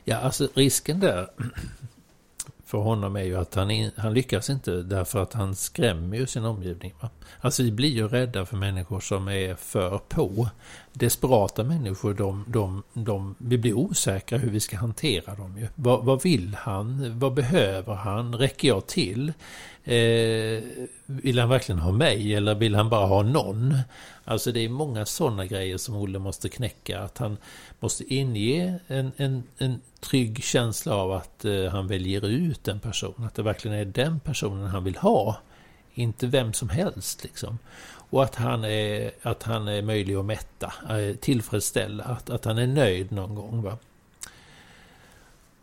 Ja, 0.05 0.17
alltså 0.17 0.49
risken 0.55 1.01
där 1.01 1.29
för 2.67 2.79
honom 2.79 3.17
är 3.17 3.23
ju 3.23 3.37
att 3.37 3.55
han, 3.55 3.71
in, 3.71 3.91
han 3.97 4.15
lyckas 4.15 4.51
inte 4.51 4.83
därför 4.83 5.23
att 5.23 5.33
han 5.33 5.57
skrämmer 5.57 6.17
ju 6.17 6.27
sin 6.27 6.45
omgivning. 6.45 6.95
Va? 7.01 7.11
Alltså 7.41 7.63
vi 7.63 7.73
blir 7.73 7.89
ju 7.89 8.09
rädda 8.09 8.47
för 8.47 8.57
människor 8.57 9.01
som 9.01 9.29
är 9.29 9.55
för 9.55 9.99
på. 9.99 10.49
Desperata 10.93 11.65
människor, 11.65 12.15
de, 12.15 12.45
de, 12.49 12.83
de, 12.93 13.35
vi 13.39 13.59
blir 13.59 13.75
osäkra 13.75 14.39
hur 14.39 14.51
vi 14.51 14.61
ska 14.61 14.77
hantera 14.77 15.35
dem. 15.35 15.59
Ju. 15.59 15.69
Vad, 15.75 16.05
vad 16.05 16.23
vill 16.23 16.57
han? 16.61 17.19
Vad 17.19 17.35
behöver 17.35 17.95
han? 17.95 18.35
Räcker 18.35 18.69
jag 18.69 18.87
till? 18.87 19.33
Eh, 19.85 20.63
vill 21.07 21.39
han 21.39 21.49
verkligen 21.49 21.79
ha 21.79 21.93
mig 21.93 22.35
eller 22.35 22.55
vill 22.55 22.75
han 22.75 22.89
bara 22.89 23.07
ha 23.07 23.23
någon? 23.23 23.79
Alltså 24.25 24.53
det 24.53 24.61
är 24.61 24.69
många 24.69 25.07
sådana 25.07 25.47
grejer 25.47 25.77
som 25.77 25.97
Olle 25.97 26.19
måste 26.19 26.49
knäcka. 26.49 27.01
Att 27.01 27.19
han 27.19 27.37
måste 27.81 28.15
inge 28.15 28.79
en, 28.87 29.13
en, 29.17 29.43
en 29.59 29.81
trygg 30.01 30.45
känsla 30.45 30.95
av 30.95 31.13
att 31.13 31.45
eh, 31.45 31.65
han 31.65 31.87
väljer 31.87 32.27
ut 32.27 32.69
en 32.69 32.81
person. 32.81 33.25
Att 33.27 33.35
det 33.35 33.43
verkligen 33.43 33.77
är 33.77 33.85
den 33.85 34.21
personen 34.21 34.67
han 34.67 34.85
vill 34.85 34.97
ha. 34.97 35.37
Inte 35.95 36.27
vem 36.27 36.53
som 36.53 36.69
helst 36.69 37.25
liksom. 37.25 37.59
Och 38.11 38.23
att 38.23 38.35
han 38.35 38.65
är, 38.65 39.11
att 39.23 39.43
han 39.43 39.69
är 39.69 39.83
möjlig 39.83 40.15
att 40.15 40.25
mätta, 40.25 40.73
eh, 40.91 41.17
tillfredsställa, 41.17 42.05
att, 42.05 42.31
att 42.31 42.45
han 42.45 42.59
är 42.59 42.67
nöjd 42.67 43.13
någon 43.13 43.35
gång. 43.35 43.63
Va? 43.63 43.79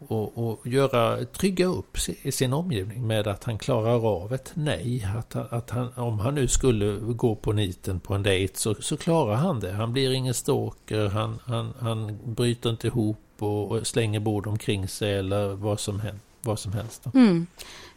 Och, 0.08 0.38
och 0.38 0.68
göra, 0.68 1.26
trygga 1.26 1.66
upp 1.66 1.98
sin 2.32 2.54
omgivning 2.54 3.08
med 3.08 3.28
att 3.28 3.44
han 3.44 3.58
klarar 3.58 4.24
av 4.24 4.34
ett 4.34 4.52
nej. 4.54 5.08
Att, 5.18 5.36
att 5.36 5.70
han, 5.70 5.94
om 5.96 6.20
han 6.20 6.36
nu 6.36 6.48
skulle 6.48 6.98
gå 7.00 7.36
på 7.36 7.52
niten 7.52 8.00
på 8.00 8.14
en 8.14 8.24
dejt 8.24 8.58
så, 8.58 8.76
så 8.76 8.98
klarar 8.98 9.36
han 9.36 9.60
det. 9.60 9.72
Han 9.72 9.94
blir 9.94 10.12
ingen 10.12 10.34
stalker, 10.34 11.08
han, 11.08 11.40
han, 11.44 11.74
han 11.80 12.20
bryter 12.24 12.70
inte 12.70 12.88
ihop 12.88 13.18
och, 13.40 13.72
och 13.72 13.88
slänger 13.88 14.20
bord 14.20 14.48
omkring 14.48 14.88
sig 14.88 15.14
eller 15.18 15.48
vad 15.48 15.80
som 15.80 16.00
helst. 16.00 16.26
Vad 16.42 16.60
som 16.60 16.74
helst 16.74 17.06
mm. 17.14 17.48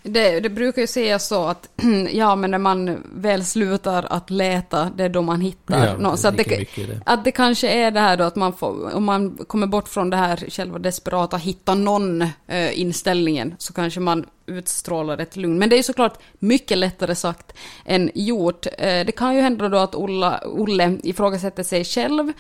Det, 0.07 0.41
det, 0.41 0.51
brukar 0.51 0.81
ju 0.81 0.87
sägas 0.87 1.29
så 1.29 1.45
att 1.45 1.69
ja, 2.13 2.37
men 2.37 2.51
när 2.51 2.59
man 2.59 3.03
väl 3.15 3.45
slutar 3.45 4.07
att 4.11 4.31
leta, 4.31 4.91
det 4.97 5.05
är 5.05 5.09
då 5.09 5.23
man 5.23 5.41
hittar 5.41 5.87
ja, 5.87 5.97
något. 5.97 6.21
Så 6.21 6.29
att 6.29 6.37
det, 6.37 6.67
det. 6.77 7.01
att 7.07 7.25
det 7.25 7.33
kanske 7.33 7.69
är 7.69 7.91
det 7.91 8.01
här 8.01 8.17
då 8.17 8.25
att 8.25 8.37
man 8.37 8.53
får, 8.53 8.95
om 8.95 9.05
man 9.05 9.37
kommer 9.47 9.67
bort 9.67 9.89
från 9.89 10.11
det 10.11 10.17
här 10.17 10.37
själva 10.51 10.79
desperata 10.79 11.37
hitta 11.37 11.75
någon 11.75 12.23
eh, 12.23 12.81
inställningen, 12.81 13.55
så 13.59 13.73
kanske 13.73 14.01
man 14.01 14.27
utstrålar 14.47 15.19
ett 15.19 15.37
lugn. 15.37 15.59
Men 15.59 15.69
det 15.69 15.75
är 15.75 15.79
ju 15.79 15.83
såklart 15.83 16.19
mycket 16.39 16.79
lättare 16.79 17.15
sagt 17.15 17.53
än 17.85 18.11
gjort. 18.15 18.67
Eh, 18.67 19.07
det 19.07 19.17
kan 19.17 19.35
ju 19.35 19.41
hända 19.41 19.69
då 19.69 19.79
att 19.79 19.95
Olla, 19.95 20.41
Olle 20.45 20.99
ifrågasätter 21.03 21.63
sig 21.63 21.85
själv, 21.85 22.33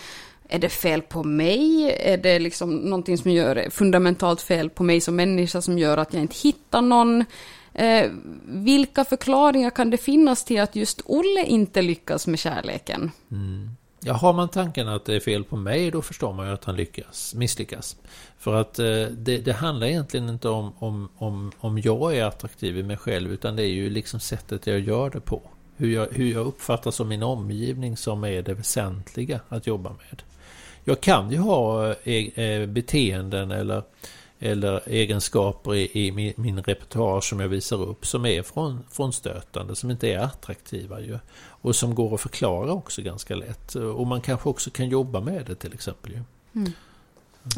är 0.48 0.58
det 0.58 0.68
fel 0.68 1.02
på 1.02 1.24
mig? 1.24 1.96
Är 2.00 2.16
det 2.16 2.38
liksom 2.38 2.76
någonting 2.76 3.18
som 3.18 3.30
gör 3.30 3.70
fundamentalt 3.70 4.40
fel 4.42 4.70
på 4.70 4.82
mig 4.82 5.00
som 5.00 5.16
människa 5.16 5.62
som 5.62 5.78
gör 5.78 5.96
att 5.98 6.12
jag 6.12 6.22
inte 6.22 6.36
hittar 6.42 6.82
någon? 6.82 7.24
Eh, 7.74 8.10
vilka 8.46 9.04
förklaringar 9.04 9.70
kan 9.70 9.90
det 9.90 9.96
finnas 9.96 10.44
till 10.44 10.60
att 10.60 10.76
just 10.76 11.00
Olle 11.04 11.44
inte 11.46 11.82
lyckas 11.82 12.26
med 12.26 12.38
kärleken? 12.38 13.10
Mm. 13.30 13.70
Ja, 14.06 14.12
har 14.12 14.32
man 14.32 14.48
tanken 14.48 14.88
att 14.88 15.04
det 15.04 15.14
är 15.14 15.20
fel 15.20 15.44
på 15.44 15.56
mig, 15.56 15.90
då 15.90 16.02
förstår 16.02 16.32
man 16.32 16.46
ju 16.46 16.52
att 16.52 16.64
han 16.64 16.76
lyckas, 16.76 17.34
misslyckas. 17.34 17.96
För 18.38 18.54
att 18.54 18.78
eh, 18.78 18.84
det, 19.10 19.38
det, 19.38 19.52
handlar 19.52 19.86
egentligen 19.86 20.28
inte 20.28 20.48
om, 20.48 20.72
om, 20.78 21.08
om, 21.16 21.52
om 21.58 21.78
jag 21.78 22.16
är 22.16 22.24
attraktiv 22.24 22.78
i 22.78 22.82
mig 22.82 22.96
själv, 22.96 23.32
utan 23.32 23.56
det 23.56 23.62
är 23.62 23.72
ju 23.72 23.90
liksom 23.90 24.20
sättet 24.20 24.66
jag 24.66 24.80
gör 24.80 25.10
det 25.10 25.20
på. 25.20 25.42
Hur 25.76 25.92
jag, 25.94 26.08
hur 26.10 26.32
jag 26.32 26.46
uppfattas 26.46 26.96
som 26.96 27.08
min 27.08 27.22
omgivning 27.22 27.96
som 27.96 28.24
är 28.24 28.42
det 28.42 28.54
väsentliga 28.54 29.40
att 29.48 29.66
jobba 29.66 29.90
med. 29.90 30.22
Jag 30.84 31.00
kan 31.00 31.30
ju 31.30 31.38
ha 31.38 31.94
eh, 32.04 32.38
eh, 32.38 32.66
beteenden 32.66 33.50
eller, 33.50 33.82
eller 34.38 34.88
egenskaper 34.88 35.74
i, 35.74 36.06
i 36.06 36.12
min, 36.12 36.32
min 36.36 36.62
repertoar 36.62 37.20
som 37.20 37.40
jag 37.40 37.48
visar 37.48 37.82
upp 37.82 38.06
som 38.06 38.26
är 38.26 38.42
från, 38.42 38.84
frånstötande, 38.90 39.76
som 39.76 39.90
inte 39.90 40.08
är 40.08 40.18
attraktiva 40.18 41.00
ju. 41.00 41.18
Och 41.36 41.76
som 41.76 41.94
går 41.94 42.14
att 42.14 42.20
förklara 42.20 42.72
också 42.72 43.02
ganska 43.02 43.34
lätt. 43.34 43.74
Och 43.74 44.06
man 44.06 44.20
kanske 44.20 44.48
också 44.48 44.70
kan 44.70 44.88
jobba 44.88 45.20
med 45.20 45.46
det 45.46 45.54
till 45.54 45.74
exempel. 45.74 46.12
Ju. 46.12 46.20
Mm. 46.54 46.72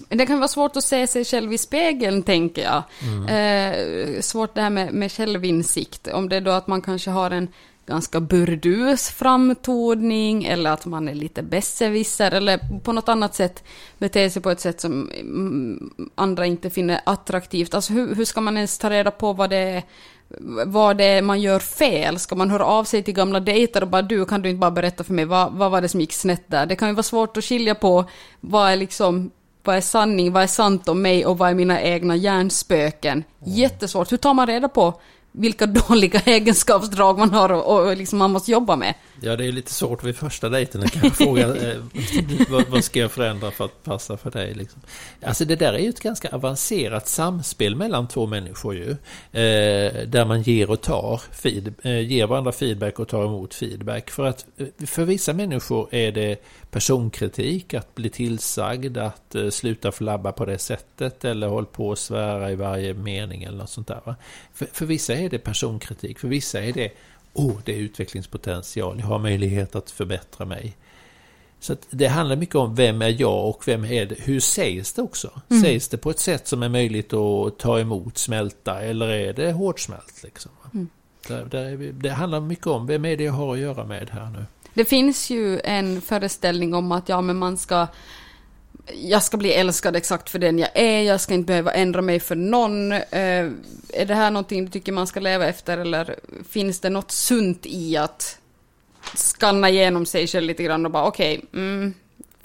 Det 0.09 0.27
kan 0.27 0.39
vara 0.39 0.49
svårt 0.49 0.77
att 0.77 0.85
se 0.85 1.07
sig 1.07 1.25
själv 1.25 1.53
i 1.53 1.59
spegeln, 1.59 2.23
tänker 2.23 2.63
jag. 2.63 2.83
Mm. 3.03 3.27
Eh, 3.27 4.21
svårt 4.21 4.55
det 4.55 4.61
här 4.61 4.71
med, 4.71 4.95
med 4.95 5.13
självinsikt. 5.13 6.09
Om 6.09 6.29
det 6.29 6.37
är 6.37 6.41
då 6.41 6.51
att 6.51 6.67
man 6.67 6.83
kanske 6.83 7.11
har 7.11 7.31
en 7.31 7.49
ganska 7.87 8.21
burdus 8.21 9.09
framtoning 9.09 10.45
eller 10.45 10.71
att 10.71 10.87
man 10.87 11.09
är 11.09 11.15
lite 11.15 11.43
besserwisser 11.43 12.31
eller 12.31 12.81
på 12.81 12.93
något 12.93 13.09
annat 13.09 13.35
sätt 13.35 13.65
beter 13.99 14.29
sig 14.29 14.43
på 14.43 14.51
ett 14.51 14.61
sätt 14.61 14.81
som 14.81 15.11
mm, 15.11 15.91
andra 16.15 16.47
inte 16.47 16.71
finner 16.71 17.01
attraktivt. 17.07 17.75
Alltså 17.75 17.93
hur, 17.93 18.15
hur 18.15 18.25
ska 18.25 18.41
man 18.41 18.57
ens 18.57 18.79
ta 18.79 18.91
reda 18.91 19.11
på 19.11 19.33
vad 19.33 19.51
det 19.51 19.57
är 19.57 19.83
vad 20.67 20.97
det 20.97 21.05
är 21.05 21.23
man 21.23 21.41
gör 21.41 21.59
fel. 21.59 22.19
Ska 22.19 22.35
man 22.35 22.51
höra 22.51 22.65
av 22.65 22.85
sig 22.85 23.03
till 23.03 23.15
gamla 23.15 23.41
dejter 23.41 23.83
och 23.83 23.89
bara 23.89 24.03
du, 24.03 24.25
kan 24.25 24.43
du 24.43 24.49
inte 24.49 24.61
bara 24.61 24.71
berätta 24.71 25.05
för 25.05 25.13
mig 25.13 25.25
vad, 25.25 25.53
vad 25.53 25.71
var 25.71 25.81
det 25.81 25.89
som 25.89 26.01
gick 26.01 26.13
snett 26.13 26.45
där? 26.47 26.67
Det 26.67 26.77
kan 26.77 26.89
ju 26.89 26.95
vara 26.95 27.03
svårt 27.03 27.37
att 27.37 27.45
skilja 27.45 27.75
på 27.75 28.05
vad 28.41 28.71
är 28.71 28.77
liksom 28.77 29.31
vad 29.67 29.77
är 29.77 29.81
sanning, 29.81 30.33
vad 30.33 30.43
är 30.43 30.47
sant 30.47 30.89
om 30.89 31.03
mig 31.03 31.27
och 31.27 31.39
vad 31.39 31.51
är 31.51 31.55
mina 31.55 31.83
egna 31.83 32.17
hjärnspöken? 32.17 33.25
Jättesvårt. 33.45 34.13
Hur 34.13 34.17
tar 34.17 34.35
man 34.35 34.47
reda 34.47 34.69
på 34.69 35.01
vilka 35.37 35.67
dåliga 35.89 36.21
egenskapsdrag 36.21 37.19
man 37.19 37.31
har 37.31 37.53
och, 37.53 37.81
och 37.81 37.97
liksom 37.97 38.19
man 38.19 38.31
måste 38.31 38.51
jobba 38.51 38.77
med. 38.77 38.95
Ja, 39.21 39.37
det 39.37 39.47
är 39.47 39.53
lite 39.53 39.73
svårt 39.73 40.05
vid 40.05 40.17
första 40.17 40.49
dejten 40.49 40.83
att 40.83 40.93
kanske 40.93 41.25
fråga 41.25 41.57
eh, 41.57 41.79
vad, 42.51 42.69
vad, 42.69 42.85
ska 42.85 43.01
jag 43.01 43.13
förändra 43.13 43.51
för 43.51 43.65
att 43.65 43.85
passa 43.85 44.17
för 44.17 44.31
dig? 44.31 44.55
Liksom. 44.55 44.81
Alltså 45.23 45.45
det 45.45 45.57
där 45.57 45.73
är 45.73 45.79
ju 45.79 45.89
ett 45.89 46.01
ganska 46.01 46.29
avancerat 46.29 47.09
samspel 47.09 47.77
mellan 47.77 48.09
två 48.09 48.27
människor 48.27 48.75
ju. 48.75 48.91
Eh, 49.33 50.07
där 50.07 50.25
man 50.25 50.43
ger 50.43 50.71
och 50.71 50.81
tar, 50.81 51.21
feed, 51.33 51.75
eh, 51.83 52.01
ger 52.01 52.27
varandra 52.27 52.53
feedback 52.53 52.99
och 52.99 53.09
tar 53.09 53.25
emot 53.25 53.55
feedback. 53.55 54.11
För 54.11 54.27
att 54.27 54.47
eh, 54.57 54.87
för 54.87 55.05
vissa 55.05 55.33
människor 55.33 55.95
är 55.95 56.13
det 56.13 56.43
personkritik, 56.71 57.75
att 57.75 57.95
bli 57.95 58.11
tillsagd, 58.11 58.97
att 58.97 59.35
eh, 59.35 59.49
sluta 59.49 59.93
flabba 59.93 60.33
på 60.33 60.45
det 60.45 60.59
sättet 60.59 61.25
eller 61.25 61.49
håll 61.49 61.67
på 61.67 61.89
och 61.89 61.99
svära 61.99 62.51
i 62.51 62.55
varje 62.55 62.95
mening 62.95 63.43
eller 63.43 63.59
något 63.59 63.71
sånt 63.71 63.87
där. 63.87 64.15
För, 64.55 64.67
för 64.73 64.87
vissa 64.87 65.15
är 65.15 65.26
det 65.29 65.39
personkritik, 65.39 66.19
för 66.19 66.29
vissa 66.29 66.63
är 66.63 66.73
det 66.73 66.93
oh, 67.37 67.55
det 67.65 67.75
är 67.75 67.79
utvecklingspotential, 67.79 69.01
jag 69.01 69.07
har 69.07 69.19
möjlighet 69.19 69.75
att 69.75 69.91
förbättra 69.91 70.47
mig. 70.47 70.77
Så 71.61 71.77
det 71.91 72.07
handlar 72.07 72.37
mycket 72.37 72.55
om 72.55 72.75
vem 72.75 73.03
är 73.03 73.21
jag 73.21 73.49
och 73.49 73.69
vem 73.69 73.85
är 73.85 74.07
det, 74.07 74.15
hur 74.19 74.41
sägs 74.41 74.93
det 74.93 75.03
också? 75.03 75.41
Mm. 75.49 75.63
Sägs 75.63 75.89
det 75.89 75.97
på 75.97 76.11
ett 76.11 76.19
sätt 76.19 76.49
som 76.49 76.63
är 76.63 76.69
möjligt 76.69 77.13
att 77.13 77.59
ta 77.59 77.81
emot, 77.81 78.19
smälta 78.19 78.81
eller 78.81 79.09
är 79.09 79.33
det 79.33 79.53
hårdsmält? 79.53 80.23
Liksom? 80.23 80.53
Mm. 80.75 80.89
Där, 81.29 81.45
där 81.45 81.93
det 81.93 82.11
handlar 82.11 82.41
mycket 82.41 82.67
om 82.67 82.87
vem 82.87 83.05
är 83.05 83.17
det 83.17 83.25
jag 83.25 83.33
har 83.33 83.55
att 83.55 83.61
göra 83.61 83.85
med 83.85 84.11
här 84.11 84.31
nu. 84.31 84.45
Det 84.75 84.85
finns 84.85 85.31
ju 85.31 85.61
en 85.61 86.01
föreställning 86.01 86.75
om 86.75 86.93
att 86.93 87.09
ja, 87.09 87.21
men 87.21 87.37
man 87.37 87.57
ska 87.57 87.87
jag 88.95 89.23
ska 89.23 89.37
bli 89.37 89.53
älskad 89.53 89.97
exakt 89.97 90.31
för 90.31 90.39
den 90.39 90.59
jag 90.59 90.69
är, 90.75 91.03
jag 91.03 91.21
ska 91.21 91.35
inte 91.35 91.47
behöva 91.47 91.73
ändra 91.73 92.03
mig 92.03 92.21
för 92.21 92.35
någon. 92.35 92.93
Eh, 92.93 93.51
är 93.93 94.07
det 94.07 94.15
här 94.15 94.31
någonting 94.31 94.65
du 94.65 94.71
tycker 94.71 94.93
man 94.93 95.07
ska 95.07 95.21
leva 95.21 95.47
efter 95.47 95.79
eller 95.79 96.17
finns 96.49 96.81
det 96.81 96.91
något 96.91 97.11
sunt 97.11 97.67
i 97.67 97.97
att 97.97 98.39
skanna 99.15 99.71
igenom 99.71 100.07
sig 100.07 100.27
själv 100.27 100.47
lite 100.47 100.63
grann 100.63 100.87
och 100.87 100.93
bara 100.93 101.05
okej, 101.05 101.39
okay, 101.39 101.63
mm, 101.63 101.95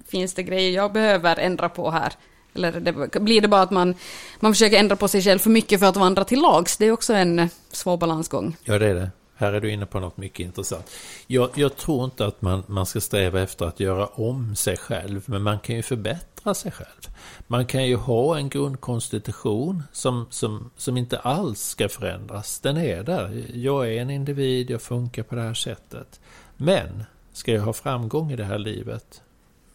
finns 0.08 0.34
det 0.34 0.44
grejer 0.44 0.72
jag 0.72 0.94
behöver 0.94 1.40
ändra 1.40 1.70
på 1.70 1.92
här? 1.92 2.14
Eller 2.54 2.72
det, 2.72 3.20
blir 3.20 3.42
det 3.42 3.48
bara 3.48 3.62
att 3.62 3.72
man, 3.72 3.96
man 4.40 4.54
försöker 4.54 4.78
ändra 4.78 4.96
på 4.96 5.08
sig 5.08 5.22
själv 5.22 5.40
för 5.40 5.50
mycket 5.50 5.80
för 5.80 5.88
att 5.88 5.98
vandra 5.98 6.24
till 6.24 6.42
lags? 6.42 6.78
Det 6.78 6.86
är 6.86 6.92
också 6.92 7.14
en 7.14 7.50
svår 7.72 7.98
balansgång. 7.98 8.58
Ja, 8.64 8.80
det 8.80 8.88
är 8.88 8.96
det. 8.96 9.10
Här 9.42 9.54
är 9.54 9.62
du 9.62 9.72
inne 9.72 9.86
på 9.86 10.00
något 10.00 10.18
mycket 10.18 10.40
intressant. 10.40 10.92
Jag, 11.28 11.50
jag, 11.56 11.76
tror 11.76 12.06
inte 12.06 12.26
att 12.26 12.42
man, 12.42 12.64
man 12.68 12.86
ska 12.86 13.02
sträva 13.02 13.42
efter 13.42 13.66
att 13.66 13.80
göra 13.80 14.06
om 14.06 14.56
sig 14.56 14.78
själv, 14.78 15.24
men 15.26 15.42
man 15.44 15.60
kan 15.60 15.76
ju 15.76 15.82
förbättra 15.82 16.54
sig 16.54 16.72
själv. 16.72 17.16
Man 17.48 17.66
kan 17.66 17.88
ju 17.88 17.96
ha 17.96 18.38
en 18.38 18.50
grundkonstitution 18.50 19.84
som, 19.92 20.28
som, 20.30 20.70
som 20.78 20.98
inte 20.98 21.20
alls 21.20 21.62
ska 21.62 21.90
förändras. 21.90 22.60
Den 22.60 22.78
är 22.78 23.04
där. 23.04 23.46
Jag 23.54 23.94
är 23.94 24.02
en 24.02 24.10
individ, 24.10 24.70
jag 24.70 24.82
funkar 24.82 25.24
på 25.24 25.36
det 25.36 25.42
här 25.42 25.54
sättet. 25.54 26.20
Men 26.58 27.04
ska 27.34 27.52
jag 27.52 27.62
ha 27.62 27.74
framgång 27.74 28.32
i 28.32 28.36
det 28.36 28.46
här 28.46 28.60
livet 28.60 29.22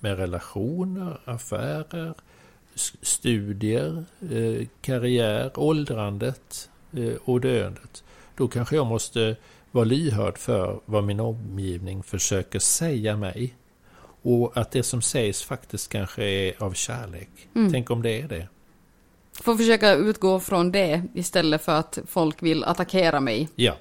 med 0.00 0.18
relationer, 0.18 1.20
affärer, 1.24 2.14
studier, 3.02 4.04
eh, 4.30 4.66
karriär, 4.80 5.50
åldrandet 5.54 6.70
eh, 6.92 7.14
och 7.24 7.40
döendet. 7.40 8.04
Då 8.36 8.48
kanske 8.48 8.76
jag 8.76 8.86
måste 8.86 9.36
vara 9.76 9.84
lyhörd 9.84 10.38
för 10.38 10.80
vad 10.84 11.04
min 11.04 11.20
omgivning 11.20 12.02
försöker 12.02 12.58
säga 12.58 13.16
mig. 13.16 13.54
Och 14.22 14.56
att 14.56 14.70
det 14.70 14.82
som 14.82 15.02
sägs 15.02 15.42
faktiskt 15.42 15.92
kanske 15.92 16.24
är 16.24 16.62
av 16.62 16.72
kärlek. 16.72 17.28
Mm. 17.54 17.72
Tänk 17.72 17.90
om 17.90 18.02
det 18.02 18.20
är 18.20 18.28
det. 18.28 18.48
Får 19.42 19.56
försöka 19.56 19.94
utgå 19.94 20.40
från 20.40 20.72
det 20.72 21.02
istället 21.14 21.64
för 21.64 21.72
att 21.72 21.98
folk 22.06 22.42
vill 22.42 22.64
attackera 22.64 23.20
mig. 23.20 23.48
Ja. 23.54 23.76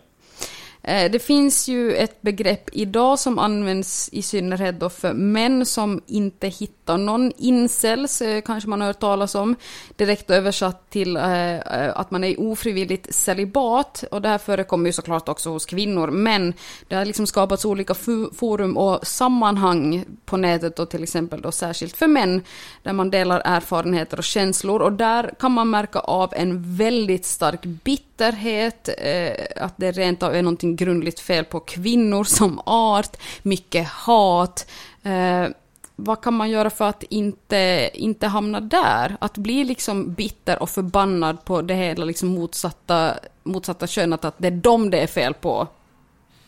Eh, 0.88 1.12
det 1.12 1.20
finns 1.20 1.68
ju 1.68 1.96
ett 1.96 2.22
begrepp 2.22 2.70
idag 2.72 3.20
som 3.20 3.39
används 3.39 4.10
i 4.12 4.22
synnerhet 4.22 4.80
då 4.80 4.89
för 4.89 5.13
män 5.13 5.65
som 5.65 6.01
inte 6.08 6.48
hittar 6.48 6.98
någon 6.98 7.32
incels, 7.38 8.22
eh, 8.22 8.42
kanske 8.42 8.70
man 8.70 8.82
har 8.82 8.88
hört 8.88 9.00
talas 9.00 9.36
om, 9.36 9.56
direkt 9.96 10.30
översatt 10.30 10.89
till 10.89 11.18
eh, 11.18 11.60
att 11.96 12.12
man 12.12 12.24
är 12.24 12.39
ofrivilligt 12.39 13.15
celibat. 13.15 14.04
Och 14.12 14.22
det 14.22 14.30
här 14.30 14.38
förekommer 14.38 14.86
ju 14.86 14.94
såklart 14.94 15.30
också 15.30 15.50
hos 15.50 15.65
kvinnor, 15.65 16.08
men 16.08 16.54
det 16.88 16.96
har 16.96 17.06
liksom 17.06 17.27
skapats 17.27 17.65
olika 17.65 17.94
forum 18.34 18.77
och 18.77 19.08
sammanhang 19.08 20.06
på 20.25 20.38
nätet 20.38 20.80
och 20.80 20.89
till 20.89 21.04
exempel 21.04 21.42
då 21.42 21.51
särskilt 21.51 21.98
för 21.98 22.08
män, 22.08 22.42
där 22.84 22.94
man 22.94 23.10
delar 23.10 23.42
erfarenheter 23.46 24.18
och 24.18 24.24
känslor 24.24 24.82
och 24.82 24.94
där 24.94 25.34
kan 25.39 25.51
man 25.51 25.70
märka 25.70 26.00
av 26.00 26.34
en 26.36 26.75
väldigt 26.75 27.25
stark 27.25 27.65
bit 27.65 28.14
bitterhet, 28.15 28.89
eh, 28.98 29.63
att 29.63 29.74
det 29.77 29.91
rent 29.91 30.24
av 30.24 30.36
är 30.36 30.41
någonting 30.41 30.75
grundligt 30.75 31.19
fel 31.19 31.45
på 31.45 31.60
kvinnor 31.60 32.24
som 32.24 32.62
art, 32.65 33.17
mycket 33.43 33.88
hat. 33.88 34.67
Eh, 35.03 35.48
vad 35.95 36.22
kan 36.22 36.34
man 36.34 36.50
göra 36.50 36.69
för 36.69 36.86
att 36.86 37.03
inte, 37.03 37.89
inte 37.93 38.27
hamna 38.27 38.60
där? 38.60 39.17
Att 39.19 39.38
bli 39.38 39.63
liksom 39.63 40.13
bitter 40.13 40.62
och 40.62 40.69
förbannad 40.69 41.45
på 41.45 41.62
det 41.62 41.74
hela 41.74 42.05
liksom 42.05 42.29
motsatta, 42.29 43.15
motsatta 43.43 43.88
könet, 43.88 44.25
att 44.25 44.36
det 44.38 44.48
är 44.48 44.51
dem 44.51 44.89
det 44.89 45.00
är 45.00 45.07
fel 45.07 45.34
på. 45.34 45.67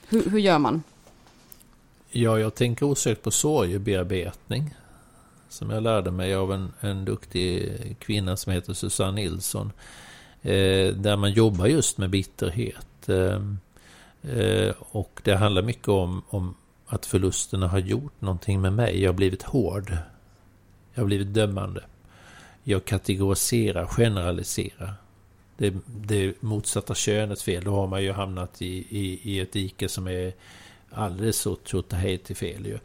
Hur, 0.10 0.30
hur 0.30 0.40
gör 0.40 0.60
man? 0.60 0.84
Ja, 2.10 2.40
jag 2.40 2.56
tänker 2.56 2.86
osökt 2.86 3.24
på 3.24 3.32
sorgebearbetning. 3.32 4.76
Som 5.50 5.70
jag 5.70 5.84
lärde 5.84 6.12
mig 6.12 6.36
av 6.36 6.54
en, 6.54 6.74
en 6.80 7.06
duktig 7.06 7.72
kvinna 8.00 8.38
som 8.38 8.54
heter 8.54 8.74
Susanne 8.74 9.12
Nilsson. 9.12 9.72
Eh, 10.48 10.94
där 10.94 11.18
man 11.18 11.32
jobbar 11.32 11.66
just 11.66 11.98
med 11.98 12.10
bitterhet. 12.10 13.10
Eh, 13.10 13.40
Eh, 14.22 14.74
och 14.80 15.22
det 15.24 15.36
handlar 15.36 15.62
mycket 15.62 15.88
om, 15.88 16.22
om 16.30 16.56
att 16.86 17.06
förlusterna 17.06 17.68
har 17.68 17.80
gjort 17.80 18.22
någonting 18.22 18.62
med 18.62 18.74
mig. 18.74 19.02
Jag 19.02 19.10
har 19.10 19.16
blivit 19.16 19.44
hård. 19.44 19.98
Jag 20.94 21.02
har 21.02 21.06
blivit 21.06 21.34
dömande. 21.34 21.84
Jag 22.64 22.86
kategoriserar, 22.86 23.86
generaliserar. 23.86 24.94
Det, 25.58 25.74
det 25.86 26.42
motsatta 26.42 26.96
könets 26.96 27.44
fel. 27.44 27.64
Då 27.64 27.76
har 27.76 27.88
man 27.88 28.04
ju 28.04 28.12
hamnat 28.12 28.62
i, 28.62 28.88
i, 28.90 29.20
i 29.24 29.40
ett 29.40 29.54
dike 29.54 29.90
som 29.90 30.08
är 30.08 30.34
alldeles 30.92 31.38
så 31.38 31.56
till 32.18 32.36
fel. 32.36 32.66
Ju. 32.66 32.80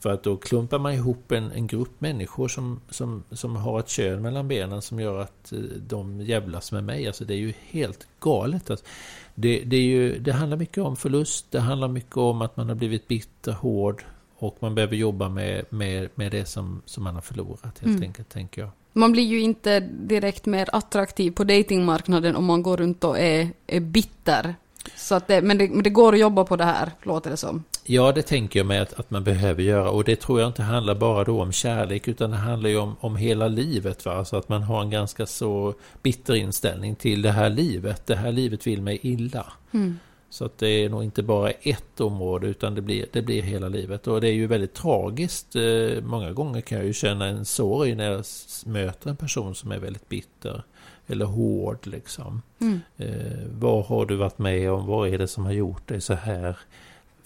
För 0.00 0.12
att 0.12 0.22
då 0.22 0.36
klumpar 0.36 0.78
man 0.78 0.92
ihop 0.92 1.32
en, 1.32 1.52
en 1.52 1.66
grupp 1.66 2.00
människor 2.00 2.48
som, 2.48 2.80
som, 2.90 3.24
som 3.30 3.56
har 3.56 3.80
ett 3.80 3.88
kön 3.88 4.22
mellan 4.22 4.48
benen 4.48 4.82
som 4.82 5.00
gör 5.00 5.20
att 5.20 5.52
eh, 5.52 5.58
de 5.88 6.20
jävlas 6.20 6.72
med 6.72 6.84
mig. 6.84 7.06
Alltså 7.06 7.24
det 7.24 7.34
är 7.34 7.38
ju 7.38 7.52
helt 7.70 8.06
galet. 8.20 8.70
Alltså, 8.70 8.86
det, 9.34 9.62
det, 9.64 9.76
är 9.76 9.82
ju, 9.82 10.18
det 10.18 10.32
handlar 10.32 10.56
mycket 10.56 10.78
om 10.78 10.96
förlust, 10.96 11.46
det 11.50 11.60
handlar 11.60 11.88
mycket 11.88 12.16
om 12.16 12.42
att 12.42 12.56
man 12.56 12.68
har 12.68 12.76
blivit 12.76 13.08
bitter, 13.08 13.52
hård 13.52 14.04
och 14.38 14.56
man 14.60 14.74
behöver 14.74 14.96
jobba 14.96 15.28
med, 15.28 15.64
med, 15.70 16.08
med 16.14 16.32
det 16.32 16.44
som, 16.44 16.82
som 16.84 17.04
man 17.04 17.14
har 17.14 17.22
förlorat 17.22 17.62
helt 17.64 17.84
mm. 17.84 18.02
enkelt, 18.02 18.28
tänker 18.28 18.62
jag. 18.62 18.70
Man 18.92 19.12
blir 19.12 19.22
ju 19.22 19.40
inte 19.40 19.80
direkt 19.80 20.46
mer 20.46 20.68
attraktiv 20.72 21.30
på 21.30 21.44
datingmarknaden 21.44 22.36
om 22.36 22.44
man 22.44 22.62
går 22.62 22.76
runt 22.76 23.04
och 23.04 23.18
är, 23.18 23.50
är 23.66 23.80
bitter. 23.80 24.54
Så 24.96 25.14
att 25.14 25.26
det, 25.26 25.42
men, 25.42 25.58
det, 25.58 25.68
men 25.68 25.82
det 25.82 25.90
går 25.90 26.12
att 26.12 26.18
jobba 26.18 26.44
på 26.44 26.56
det 26.56 26.64
här, 26.64 26.92
låter 27.02 27.30
det 27.30 27.36
som. 27.36 27.64
Ja, 27.88 28.12
det 28.12 28.22
tänker 28.22 28.60
jag 28.60 28.66
mig 28.66 28.78
att, 28.78 29.00
att 29.00 29.10
man 29.10 29.24
behöver 29.24 29.62
göra. 29.62 29.90
Och 29.90 30.04
det 30.04 30.16
tror 30.16 30.40
jag 30.40 30.48
inte 30.48 30.62
handlar 30.62 30.94
bara 30.94 31.24
då 31.24 31.42
om 31.42 31.52
kärlek, 31.52 32.08
utan 32.08 32.30
det 32.30 32.36
handlar 32.36 32.70
ju 32.70 32.76
om, 32.76 32.96
om 33.00 33.16
hela 33.16 33.48
livet. 33.48 34.04
Va? 34.04 34.12
Alltså 34.12 34.36
att 34.36 34.48
man 34.48 34.62
har 34.62 34.82
en 34.82 34.90
ganska 34.90 35.26
så 35.26 35.74
bitter 36.02 36.34
inställning 36.34 36.94
till 36.94 37.22
det 37.22 37.30
här 37.30 37.50
livet. 37.50 38.06
Det 38.06 38.16
här 38.16 38.32
livet 38.32 38.66
vill 38.66 38.82
mig 38.82 38.98
illa. 39.02 39.52
Mm. 39.72 39.98
Så 40.30 40.44
att 40.44 40.58
det 40.58 40.68
är 40.68 40.88
nog 40.88 41.04
inte 41.04 41.22
bara 41.22 41.50
ett 41.50 42.00
område, 42.00 42.46
utan 42.46 42.74
det 42.74 42.82
blir, 42.82 43.06
det 43.12 43.22
blir 43.22 43.42
hela 43.42 43.68
livet. 43.68 44.06
Och 44.06 44.20
det 44.20 44.28
är 44.28 44.32
ju 44.32 44.46
väldigt 44.46 44.74
tragiskt. 44.74 45.56
Eh, 45.56 46.02
många 46.02 46.32
gånger 46.32 46.60
kan 46.60 46.78
jag 46.78 46.86
ju 46.86 46.92
känna 46.92 47.26
en 47.26 47.44
sorg 47.44 47.94
när 47.94 48.10
jag 48.10 48.24
möter 48.66 49.10
en 49.10 49.16
person 49.16 49.54
som 49.54 49.72
är 49.72 49.78
väldigt 49.78 50.08
bitter 50.08 50.62
eller 51.06 51.24
hård 51.24 51.86
liksom. 51.86 52.42
Mm. 52.60 52.80
Eh, 52.96 53.48
vad 53.52 53.84
har 53.84 54.06
du 54.06 54.16
varit 54.16 54.38
med 54.38 54.72
om? 54.72 54.86
Vad 54.86 55.08
är 55.08 55.18
det 55.18 55.28
som 55.28 55.44
har 55.44 55.52
gjort 55.52 55.88
dig 55.88 56.00
så 56.00 56.14
här? 56.14 56.56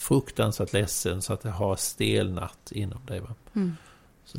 Fruktansvärt 0.00 0.73
ledsen 0.73 1.23
så 1.23 1.33
att 1.33 1.40
det 1.40 1.50
har 1.50 1.76
stelnat 1.76 2.73
inom 2.73 3.07
dig. 3.07 3.23
Mm. 3.54 3.76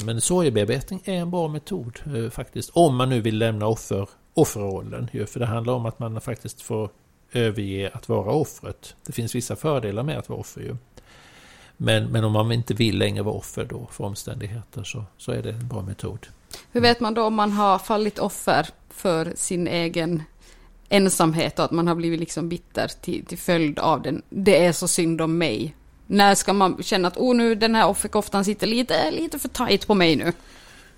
Men 0.06 0.22
sorgebearbetning 0.22 1.02
är 1.06 1.14
en 1.14 1.32
bra 1.32 1.48
metod 1.48 2.00
eh, 2.16 2.30
faktiskt. 2.30 2.70
Om 2.74 2.96
man 2.96 3.10
nu 3.10 3.22
vill 3.22 3.38
lämna 3.38 3.68
offer, 3.68 4.10
offerrollen. 4.34 5.10
Ju, 5.14 5.26
för 5.26 5.40
det 5.40 5.46
handlar 5.46 5.74
om 5.74 5.86
att 5.86 6.00
man 6.00 6.22
faktiskt 6.22 6.62
får 6.62 6.90
överge 7.32 7.90
att 7.94 8.10
vara 8.10 8.32
offret. 8.32 8.96
Det 9.06 9.12
finns 9.12 9.36
vissa 9.36 9.56
fördelar 9.56 10.04
med 10.04 10.18
att 10.18 10.30
vara 10.30 10.40
offer 10.40 10.62
ju. 10.62 10.76
Men, 11.78 12.12
men 12.12 12.24
om 12.24 12.32
man 12.32 12.52
inte 12.52 12.74
vill 12.74 12.98
längre 12.98 13.24
vara 13.24 13.36
offer 13.36 13.66
då 13.66 13.88
för 13.92 14.04
omständigheter 14.04 14.84
så, 14.84 15.04
så 15.18 15.32
är 15.32 15.44
det 15.44 15.52
en 15.52 15.68
bra 15.68 15.82
metod. 15.82 16.28
Hur 16.72 16.82
vet 16.82 17.00
man 17.00 17.14
då 17.14 17.24
om 17.24 17.34
man 17.34 17.52
har 17.52 17.80
fallit 17.80 18.20
offer 18.20 18.68
för 18.90 19.34
sin 19.36 19.68
egen 19.68 20.24
ensamhet 20.92 21.60
och 21.60 21.66
att 21.66 21.72
man 21.72 21.88
har 21.88 21.96
blivit 21.96 22.20
liksom 22.20 22.50
bitter 22.50 22.88
till, 23.02 23.26
till 23.26 23.38
följd 23.38 23.80
av 23.80 24.02
den. 24.02 24.22
Det 24.30 24.66
är 24.66 24.72
så 24.72 24.88
synd 24.88 25.22
om 25.22 25.38
mig. 25.38 25.76
När 26.08 26.36
ska 26.36 26.54
man 26.54 26.84
känna 26.84 27.08
att 27.08 27.18
oh, 27.18 27.36
nu 27.36 27.56
den 27.56 27.76
här 27.76 27.88
offerkoftan 27.88 28.46
sitter 28.46 28.68
lite, 28.68 29.12
lite 29.12 29.40
för 29.40 29.50
tajt 29.50 29.88
på 29.88 29.96
mig 29.96 30.16
nu? 30.16 30.34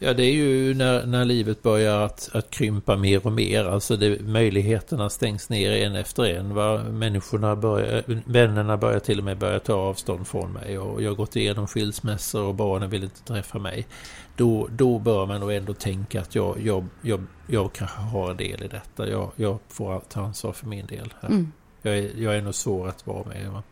Ja, 0.06 0.14
det 0.14 0.24
är 0.24 0.34
ju 0.34 0.74
när, 0.74 1.06
när 1.06 1.26
livet 1.26 1.62
börjar 1.64 2.02
att, 2.02 2.30
att 2.34 2.50
krympa 2.50 2.96
mer 2.96 3.26
och 3.26 3.32
mer. 3.32 3.66
Alltså 3.66 3.98
det, 3.98 4.22
möjligheterna 4.22 5.10
stängs 5.10 5.50
ner 5.50 5.72
en 5.72 5.96
efter 5.96 6.24
en. 6.24 6.54
Va? 6.54 6.84
Människorna 6.84 7.56
börjar, 7.56 8.04
vännerna 8.26 8.78
börjar 8.78 9.00
till 9.00 9.20
och 9.20 9.26
med 9.26 9.38
börja 9.38 9.60
ta 9.60 9.74
avstånd 9.74 10.28
från 10.28 10.54
mig. 10.54 10.78
Och 10.78 11.02
jag 11.02 11.10
har 11.10 11.16
gått 11.16 11.36
igenom 11.36 11.68
skilsmässor 11.68 12.44
och 12.44 12.56
barnen 12.56 12.90
vill 12.90 13.04
inte 13.04 13.24
träffa 13.24 13.60
mig. 13.60 13.88
Då, 14.38 14.68
då 14.72 15.00
bör 15.00 15.26
man 15.26 15.40
nog 15.40 15.54
ändå 15.54 15.74
tänka 15.74 16.22
att 16.22 16.36
jag, 16.36 16.58
jag, 16.64 16.86
jag, 17.02 17.24
jag 17.48 17.74
kanske 17.74 18.02
har 18.02 18.32
en 18.32 18.38
del 18.38 18.64
i 18.64 18.68
detta. 18.68 19.10
Jag, 19.10 19.32
jag 19.36 19.60
får 19.70 20.00
ta 20.00 20.22
ansvar 20.22 20.54
för 20.54 20.68
min 20.68 20.86
del. 20.86 21.14
Mm. 21.22 21.52
Jag 21.86 21.98
är, 21.98 22.12
jag 22.18 22.36
är 22.36 22.42
nog 22.42 22.56
svår 22.56 22.88
att 22.88 23.08
vara 23.08 23.28
med. 23.28 23.52
Va? 23.52 23.64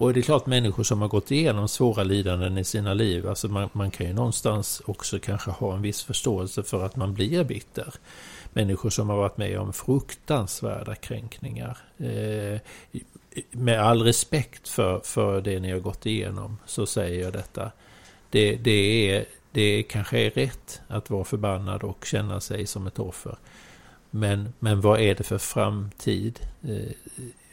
Och 0.00 0.14
det 0.14 0.20
är 0.20 0.22
klart 0.22 0.46
människor 0.46 0.82
som 0.82 1.00
har 1.00 1.08
gått 1.08 1.30
igenom 1.30 1.68
svåra 1.68 2.02
lidanden 2.02 2.58
i 2.58 2.64
sina 2.64 2.94
liv, 2.94 3.28
alltså 3.28 3.48
man, 3.48 3.68
man 3.72 3.90
kan 3.90 4.06
ju 4.06 4.12
någonstans 4.12 4.82
också 4.86 5.18
kanske 5.18 5.50
ha 5.50 5.74
en 5.74 5.82
viss 5.82 6.02
förståelse 6.02 6.62
för 6.62 6.84
att 6.84 6.96
man 6.96 7.14
blir 7.14 7.44
bitter. 7.44 7.94
Människor 8.52 8.90
som 8.90 9.08
har 9.08 9.16
varit 9.16 9.36
med 9.36 9.58
om 9.58 9.72
fruktansvärda 9.72 10.94
kränkningar. 10.94 11.78
Eh, 11.98 12.60
med 13.50 13.80
all 13.80 14.02
respekt 14.02 14.68
för, 14.68 15.00
för 15.00 15.40
det 15.40 15.60
ni 15.60 15.70
har 15.70 15.78
gått 15.78 16.06
igenom 16.06 16.56
så 16.66 16.86
säger 16.86 17.24
jag 17.24 17.32
detta. 17.32 17.70
Det, 18.30 18.56
det, 18.56 19.10
är, 19.10 19.24
det 19.52 19.82
kanske 19.82 20.18
är 20.18 20.30
rätt 20.30 20.80
att 20.88 21.10
vara 21.10 21.24
förbannad 21.24 21.82
och 21.82 22.04
känna 22.04 22.40
sig 22.40 22.66
som 22.66 22.86
ett 22.86 22.98
offer. 22.98 23.36
Men, 24.10 24.52
men 24.58 24.80
vad 24.80 25.00
är 25.00 25.14
det 25.14 25.24
för 25.24 25.38
framtid 25.38 26.40
eh, 26.62 26.92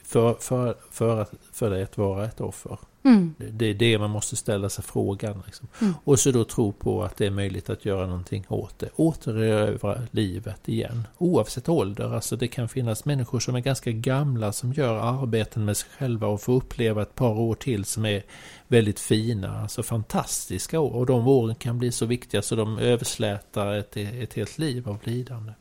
för, 0.07 0.33
för, 0.33 0.75
för, 0.91 1.21
att, 1.21 1.33
för 1.51 1.69
dig 1.69 1.83
att 1.83 1.97
vara 1.97 2.25
ett 2.25 2.41
offer. 2.41 2.77
Mm. 3.03 3.35
Det 3.37 3.65
är 3.65 3.73
det 3.73 3.99
man 3.99 4.09
måste 4.09 4.35
ställa 4.35 4.69
sig 4.69 4.83
frågan. 4.83 5.43
Liksom. 5.45 5.67
Mm. 5.81 5.93
Och 6.03 6.19
så 6.19 6.31
då 6.31 6.43
tro 6.43 6.71
på 6.71 7.03
att 7.03 7.17
det 7.17 7.25
är 7.25 7.31
möjligt 7.31 7.69
att 7.69 7.85
göra 7.85 8.07
någonting 8.07 8.45
åt 8.47 8.79
det. 8.79 8.89
Återerövra 8.95 10.01
livet 10.11 10.69
igen. 10.69 11.07
Oavsett 11.17 11.69
ålder. 11.69 12.13
Alltså 12.13 12.35
det 12.35 12.47
kan 12.47 12.69
finnas 12.69 13.05
människor 13.05 13.39
som 13.39 13.55
är 13.55 13.59
ganska 13.59 13.91
gamla 13.91 14.51
som 14.51 14.73
gör 14.73 14.95
arbeten 14.95 15.65
med 15.65 15.77
sig 15.77 15.89
själva 15.97 16.27
och 16.27 16.41
får 16.41 16.53
uppleva 16.53 17.01
ett 17.01 17.15
par 17.15 17.39
år 17.39 17.55
till 17.55 17.85
som 17.85 18.05
är 18.05 18.23
väldigt 18.67 18.99
fina. 18.99 19.61
Alltså 19.61 19.83
fantastiska 19.83 20.79
år. 20.79 20.95
Och 20.95 21.05
de 21.05 21.27
åren 21.27 21.55
kan 21.55 21.79
bli 21.79 21.91
så 21.91 22.05
viktiga 22.05 22.41
så 22.41 22.55
de 22.55 22.79
överslätar 22.79 23.73
ett, 23.73 23.97
ett 23.97 24.33
helt 24.33 24.57
liv 24.57 24.89
av 24.89 24.99
lidande. 25.03 25.53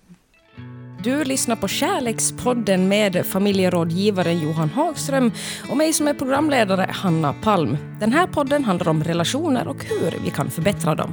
Du 1.03 1.25
lyssnar 1.25 1.57
på 1.57 1.69
Kärlekspodden 1.69 2.89
med 2.89 3.27
familjerådgivaren 3.27 4.41
Johan 4.41 4.71
Hagström 4.71 5.33
och 5.71 5.77
mig 5.77 5.93
som 5.93 6.09
är 6.09 6.15
programledare 6.15 6.91
Hanna 6.91 7.33
Palm. 7.33 7.77
Den 8.01 8.13
här 8.13 8.27
podden 8.27 8.65
handlar 8.65 8.89
om 8.89 9.05
relationer 9.05 9.69
och 9.69 9.85
hur 9.85 10.25
vi 10.25 10.31
kan 10.31 10.51
förbättra 10.51 10.95
dem. 10.95 11.13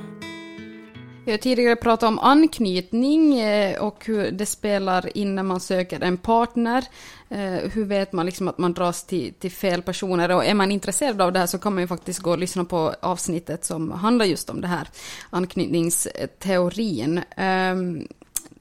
Vi 1.25 1.31
har 1.31 1.37
tidigare 1.37 1.75
pratat 1.75 2.07
om 2.07 2.19
anknytning 2.19 3.39
eh, 3.39 3.81
och 3.81 4.05
hur 4.05 4.31
det 4.31 4.45
spelar 4.45 5.17
in 5.17 5.35
när 5.35 5.43
man 5.43 5.59
söker 5.59 5.99
en 5.99 6.17
partner. 6.17 6.85
Eh, 7.29 7.71
hur 7.73 7.85
vet 7.85 8.13
man 8.13 8.25
liksom 8.25 8.47
att 8.47 8.57
man 8.57 8.73
dras 8.73 9.03
till, 9.03 9.33
till 9.33 9.51
fel 9.51 9.81
personer? 9.81 10.31
Och 10.31 10.45
är 10.45 10.53
man 10.53 10.71
intresserad 10.71 11.21
av 11.21 11.33
det 11.33 11.39
här 11.39 11.47
så 11.47 11.57
kan 11.57 11.73
man 11.73 11.83
ju 11.83 11.87
faktiskt 11.87 12.19
gå 12.19 12.31
och 12.31 12.37
lyssna 12.37 12.65
på 12.65 12.93
avsnittet 13.01 13.65
som 13.65 13.91
handlar 13.91 14.25
just 14.25 14.49
om 14.49 14.61
det 14.61 14.67
här, 14.67 14.87
anknytningsteorin. 15.29 17.21
Ehm, 17.37 18.07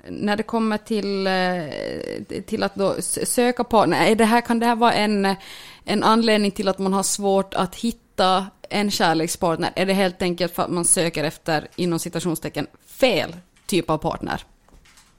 när 0.08 0.36
det 0.36 0.42
kommer 0.42 0.78
till, 0.78 1.26
eh, 1.26 2.42
till 2.46 2.62
att 2.62 2.74
då 2.74 2.96
söka 3.02 3.64
partner, 3.64 4.14
det 4.14 4.24
här, 4.24 4.40
kan 4.40 4.58
det 4.58 4.66
här 4.66 4.76
vara 4.76 4.92
en, 4.92 5.34
en 5.84 6.02
anledning 6.02 6.50
till 6.50 6.68
att 6.68 6.78
man 6.78 6.92
har 6.92 7.02
svårt 7.02 7.54
att 7.54 7.74
hitta 7.74 8.46
en 8.68 8.90
kärlekspartner? 8.90 9.72
Är 9.76 9.86
det 9.86 9.92
helt 9.92 10.22
enkelt 10.22 10.54
för 10.54 10.62
att 10.62 10.70
man 10.70 10.84
söker 10.84 11.24
efter, 11.24 11.68
inom 11.76 11.98
citationstecken, 11.98 12.66
fel 12.86 13.36
typ 13.66 13.90
av 13.90 13.98
partner? 13.98 14.42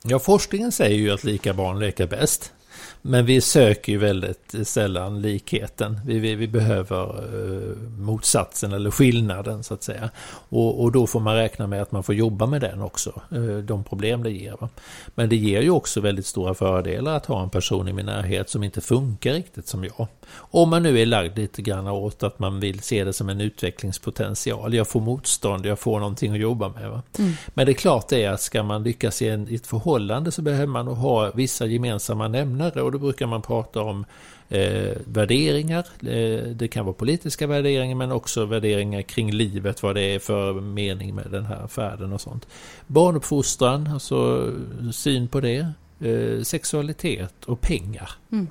Ja, 0.04 0.20
forskningen 0.20 0.72
säger 0.72 0.98
ju 0.98 1.12
att 1.12 1.24
lika 1.24 1.54
barn 1.54 1.80
leker 1.80 2.08
bäst. 2.08 2.54
Men 3.02 3.26
vi 3.26 3.42
söker 3.42 3.92
ju 3.92 3.98
väldigt 3.98 4.56
sällan 4.64 5.22
likheten. 5.22 6.00
Vi, 6.06 6.20
vi, 6.20 6.36
vi 6.36 6.48
behöver 6.48 7.04
eh, 7.04 7.78
motsatsen 8.00 8.74
eller 8.74 8.92
skillnaden 8.92 9.64
så 9.64 9.74
att 9.74 9.84
säga. 9.84 10.10
Och, 10.50 10.84
och, 10.84 10.92
då 10.92 11.08
får 11.08 11.20
man 11.20 11.36
räkna 11.36 11.68
med 11.68 11.82
att 11.82 11.92
man 11.92 12.04
får 12.04 12.16
jobba 12.16 12.46
med 12.46 12.62
den 12.62 12.82
också, 12.82 13.22
eh, 13.32 13.58
de 13.58 13.84
problem 13.84 14.24
det 14.24 14.32
ger. 14.32 14.56
Va? 14.60 14.70
Men 15.16 15.30
det 15.30 15.36
ger 15.36 15.62
ju 15.62 15.70
också 15.70 16.02
väldigt 16.02 16.26
stora 16.26 16.54
fördelar 16.54 17.16
att 17.16 17.26
ha 17.26 17.44
en 17.44 17.50
person 17.50 17.88
i 17.88 17.94
min 17.94 18.06
närhet 18.06 18.50
som 18.50 18.64
inte 18.64 18.82
funkar 18.82 19.34
riktigt 19.34 19.68
som 19.68 19.84
jag. 19.84 20.08
Om 20.36 20.70
man 20.70 20.84
nu 20.84 21.00
är 21.00 21.06
lagd 21.06 21.38
lite 21.38 21.62
grann 21.62 21.88
åt 21.88 22.24
att 22.24 22.40
man 22.40 22.60
vill 22.60 22.80
se 22.80 23.04
det 23.04 23.14
som 23.14 23.30
en 23.30 23.42
utvecklingspotential. 23.42 24.74
Jag 24.74 24.88
får 24.88 25.02
motstånd, 25.02 25.66
jag 25.66 25.80
får 25.80 26.00
någonting 26.00 26.32
att 26.32 26.40
jobba 26.40 26.70
med. 26.70 26.90
Va? 26.90 27.02
Mm. 27.20 27.34
Men 27.48 27.66
det 27.66 27.72
är 27.72 27.74
klart 27.74 28.08
det 28.08 28.24
är 28.24 28.32
att 28.32 28.42
ska 28.42 28.64
man 28.64 28.84
lyckas 28.84 29.22
i, 29.22 29.28
en, 29.28 29.50
i 29.50 29.56
ett 29.56 29.68
förhållande 29.68 30.32
så 30.32 30.42
behöver 30.42 30.66
man 30.66 30.88
ha 30.88 31.32
vissa 31.32 31.66
gemensamma 31.66 32.28
nämnare 32.28 32.73
och 32.82 32.92
då 32.92 32.98
brukar 32.98 33.28
man 33.28 33.42
prata 33.42 33.82
om 33.82 34.06
eh, 34.50 34.98
värderingar. 35.06 35.86
Eh, 36.00 36.44
det 36.44 36.68
kan 36.68 36.86
vara 36.86 36.94
politiska 36.94 37.48
värderingar 37.48 37.96
men 37.96 38.12
också 38.12 38.46
värderingar 38.46 39.02
kring 39.02 39.32
livet, 39.32 39.84
vad 39.84 39.96
det 39.96 40.02
är 40.02 40.20
för 40.20 40.54
mening 40.54 41.16
med 41.16 41.28
den 41.32 41.46
här 41.46 41.68
färden 41.68 42.14
och 42.14 42.22
sånt. 42.22 42.48
Barnuppfostran, 42.88 43.90
alltså 43.94 44.52
syn 44.94 45.28
på 45.28 45.40
det. 45.40 45.68
Eh, 46.00 46.42
sexualitet 46.42 47.46
och 47.46 47.62
pengar. 47.62 48.10
Mm. 48.32 48.48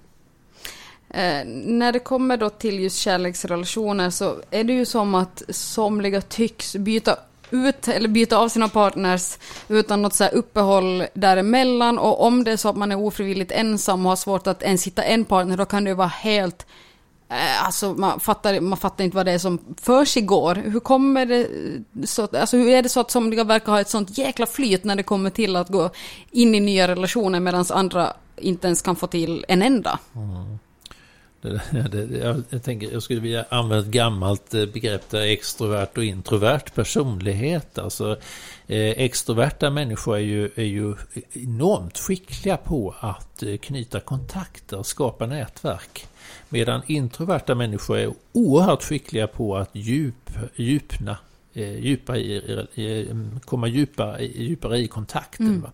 Eh, 1.15 1.47
när 1.65 1.93
det 1.93 1.99
kommer 1.99 2.37
då 2.37 2.51
till 2.51 2.81
just 2.81 2.97
kärleksrelationer 2.97 4.11
så 4.11 4.37
är 4.51 4.65
det 4.65 4.73
ju 4.73 4.85
som 4.85 5.15
att 5.15 5.43
somliga 5.49 6.21
tycks 6.21 6.77
byta 6.77 7.17
ut 7.53 7.88
eller 7.88 8.09
byta 8.09 8.37
av 8.37 8.49
sina 8.49 8.69
partners 8.69 9.38
utan 9.69 10.03
något 10.03 10.15
så 10.15 10.25
här 10.25 10.35
uppehåll 10.35 11.05
däremellan 11.15 11.99
och 11.99 12.27
om 12.27 12.45
det 12.45 12.53
är 12.53 12.57
så 12.57 12.69
att 12.69 12.77
man 12.77 12.93
är 12.93 12.99
ofrivilligt 12.99 13.53
ensam 13.53 14.07
och 14.07 14.11
har 14.11 14.17
svårt 14.17 14.47
att 14.47 14.62
ens 14.62 14.87
hitta 14.87 15.03
en 15.03 15.25
partner 15.25 15.57
då 15.57 15.65
kan 15.65 15.85
det 15.85 15.95
vara 15.95 16.09
helt 16.09 16.67
eh, 17.29 17.67
Alltså 17.67 17.95
man 17.95 18.21
fattar, 18.21 18.61
man 18.61 18.79
fattar 18.79 19.05
inte 19.05 19.17
vad 19.17 19.27
det 19.27 19.33
är 19.33 19.38
som 19.38 19.59
försiggår. 19.83 20.55
Hur 20.55 20.81
kommer 20.81 21.27
det 21.27 21.41
eh, 21.41 22.05
så, 22.05 22.29
alltså 22.33 22.57
hur 22.57 22.69
är 22.69 22.83
det 22.83 22.88
så 22.88 23.01
att 23.01 23.11
somliga 23.11 23.45
verkar 23.45 23.73
ha 23.73 23.81
ett 23.81 23.91
sånt 23.91 24.19
jäkla 24.19 24.47
flyt 24.47 24.85
när 24.85 24.97
det 24.97 25.03
kommer 25.03 25.31
till 25.31 25.57
att 25.57 25.69
gå 25.69 25.91
in 26.31 26.55
i 26.55 26.61
nya 26.61 26.88
relationer 26.88 27.41
medan 27.41 27.65
andra 27.71 28.12
inte 28.37 28.67
ens 28.67 28.83
kan 28.83 28.97
få 28.97 29.07
till 29.07 29.45
en 29.49 29.62
enda? 29.62 29.99
Mm. 30.15 30.42
Jag, 31.43 32.45
jag, 32.51 32.63
tänker, 32.63 32.93
jag 32.93 33.03
skulle 33.03 33.21
vilja 33.21 33.45
använda 33.49 33.87
ett 33.87 33.93
gammalt 33.93 34.55
eh, 34.55 34.67
begrepp 34.67 35.11
där 35.11 35.21
extrovert 35.21 35.89
och 35.97 36.05
introvert 36.05 36.75
personlighet. 36.75 37.79
Alltså, 37.79 38.11
eh, 38.67 38.91
extroverta 38.91 39.71
människor 39.71 40.17
är 40.17 40.21
ju, 40.21 40.51
är 40.55 40.65
ju 40.65 40.95
enormt 41.33 41.99
skickliga 41.99 42.57
på 42.57 42.95
att 43.01 43.43
eh, 43.43 43.57
knyta 43.57 44.01
kontakter 44.01 44.79
och 44.79 44.87
skapa 44.87 45.27
nätverk. 45.27 46.07
Medan 46.49 46.83
introverta 46.87 47.55
människor 47.55 47.99
är 47.99 48.13
oerhört 48.33 48.83
skickliga 48.83 49.27
på 49.27 49.57
att 49.57 49.71
djup, 49.73 50.31
djupna, 50.57 51.17
eh, 51.53 51.79
djupa 51.79 52.17
i, 52.17 53.09
komma 53.45 53.67
djupare, 53.67 54.25
djupare 54.25 54.79
i 54.79 54.89
kontakten. 54.89 55.47
Mm. 55.47 55.71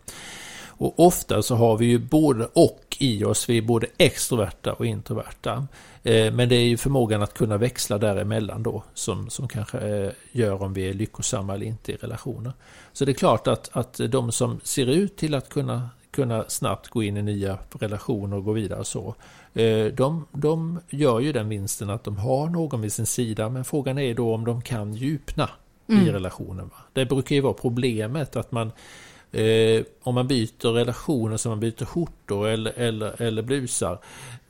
Och 0.79 1.01
ofta 1.01 1.43
så 1.43 1.55
har 1.55 1.77
vi 1.77 1.87
ju 1.87 1.99
både 1.99 2.49
och 2.53 2.88
i 2.99 3.25
oss, 3.25 3.49
vi 3.49 3.59
är 3.59 3.63
både 3.63 3.87
extroverta 3.99 4.73
och 4.73 4.87
introverta. 4.87 5.67
Eh, 6.03 6.33
men 6.33 6.49
det 6.49 6.55
är 6.55 6.65
ju 6.65 6.77
förmågan 6.77 7.23
att 7.23 7.35
kunna 7.35 7.57
växla 7.57 7.99
däremellan 7.99 8.63
då 8.63 8.83
som, 8.95 9.31
som 9.31 9.49
kanske 9.49 9.79
eh, 9.79 10.13
gör 10.33 10.63
om 10.63 10.73
vi 10.75 10.89
är 10.89 10.95
lyckosamma 10.95 11.55
eller 11.55 11.67
inte 11.67 11.93
i 11.93 11.97
relationer. 11.97 12.53
Så 12.93 13.05
det 13.05 13.13
är 13.13 13.15
klart 13.15 13.47
att, 13.47 13.71
att 13.73 14.01
de 14.09 14.33
som 14.33 14.61
ser 14.63 14.87
ut 14.87 15.17
till 15.17 15.35
att 15.35 15.49
kunna, 15.49 15.91
kunna 16.11 16.45
snabbt 16.49 16.89
gå 16.89 17.03
in 17.03 17.17
i 17.17 17.23
nya 17.23 17.59
relationer 17.81 18.37
och 18.37 18.45
gå 18.45 18.53
vidare 18.53 18.85
så, 18.85 19.15
eh, 19.55 19.87
de, 19.87 20.27
de 20.33 20.81
gör 20.91 21.21
ju 21.21 21.33
den 21.33 21.49
vinsten 21.49 21.91
att 21.91 22.05
de 22.05 22.17
har 22.17 22.47
någon 22.47 22.81
vid 22.81 22.93
sin 22.93 23.07
sida, 23.07 23.49
men 23.49 23.65
frågan 23.65 23.99
är 23.99 24.15
då 24.15 24.35
om 24.35 24.45
de 24.45 24.63
kan 24.63 24.95
djupna 24.95 25.51
mm. 25.89 26.07
i 26.07 26.13
relationen. 26.13 26.71
Det 26.93 27.07
brukar 27.07 27.35
ju 27.35 27.41
vara 27.41 27.55
problemet 27.55 28.37
att 28.37 28.53
man 28.53 28.73
Eh, 29.33 29.85
om 30.03 30.14
man 30.14 30.29
byter 30.29 30.73
relationer 30.73 31.37
som 31.37 31.51
man 31.51 31.61
byter 31.61 31.85
skjortor 31.85 32.49
eller, 32.49 32.73
eller, 32.77 33.23
eller 33.23 33.43
blusar 33.43 33.99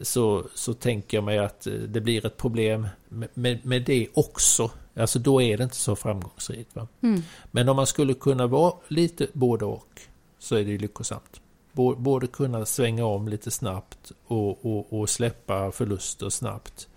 så, 0.00 0.44
så 0.54 0.74
tänker 0.74 1.16
jag 1.16 1.24
mig 1.24 1.38
att 1.38 1.66
eh, 1.66 1.72
det 1.72 2.00
blir 2.00 2.26
ett 2.26 2.36
problem 2.36 2.88
med, 3.08 3.28
med, 3.34 3.66
med 3.66 3.82
det 3.82 4.08
också. 4.14 4.70
Alltså 4.96 5.18
då 5.18 5.42
är 5.42 5.56
det 5.56 5.64
inte 5.64 5.76
så 5.76 5.96
framgångsrikt. 5.96 6.76
Mm. 7.02 7.22
Men 7.50 7.68
om 7.68 7.76
man 7.76 7.86
skulle 7.86 8.14
kunna 8.14 8.46
vara 8.46 8.72
lite 8.88 9.26
både 9.32 9.64
och 9.64 10.00
så 10.38 10.56
är 10.56 10.64
det 10.64 10.78
lyckosamt. 10.78 11.40
Både 11.96 12.26
kunna 12.26 12.66
svänga 12.66 13.04
om 13.04 13.28
lite 13.28 13.50
snabbt 13.50 14.12
och, 14.26 14.66
och, 14.66 15.00
och 15.00 15.10
släppa 15.10 15.72
förluster 15.72 16.28
snabbt 16.28 16.88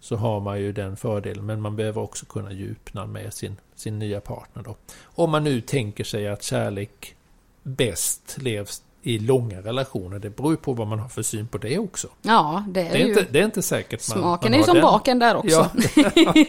så 0.00 0.16
har 0.16 0.40
man 0.40 0.60
ju 0.60 0.72
den 0.72 0.96
fördelen. 0.96 1.46
Men 1.46 1.60
man 1.60 1.76
behöver 1.76 2.00
också 2.00 2.26
kunna 2.26 2.52
djupna 2.52 3.06
med 3.06 3.34
sin, 3.34 3.56
sin 3.74 3.98
nya 3.98 4.20
partner. 4.20 4.62
Då. 4.62 4.76
Om 5.02 5.30
man 5.30 5.44
nu 5.44 5.60
tänker 5.60 6.04
sig 6.04 6.28
att 6.28 6.42
kärlek 6.42 7.16
bäst 7.64 8.36
levs 8.40 8.82
i 9.06 9.18
långa 9.18 9.60
relationer. 9.60 10.18
Det 10.18 10.30
beror 10.30 10.50
ju 10.50 10.56
på 10.56 10.72
vad 10.72 10.86
man 10.86 10.98
har 10.98 11.08
för 11.08 11.22
syn 11.22 11.48
på 11.48 11.58
det 11.58 11.78
också. 11.78 12.08
Ja, 12.22 12.64
det 12.68 12.80
är, 12.80 12.92
det 12.92 12.98
är 12.98 13.06
ju... 13.06 13.08
Inte, 13.08 13.26
det 13.30 13.40
är 13.40 13.44
inte 13.44 13.62
säkert 13.62 14.00
Smaken 14.00 14.22
man, 14.22 14.38
man 14.42 14.54
är 14.54 14.58
ju 14.58 14.64
som 14.64 14.74
den. 14.74 14.82
baken 14.82 15.18
där 15.18 15.36
också. 15.36 15.70
Ja. 15.94 16.34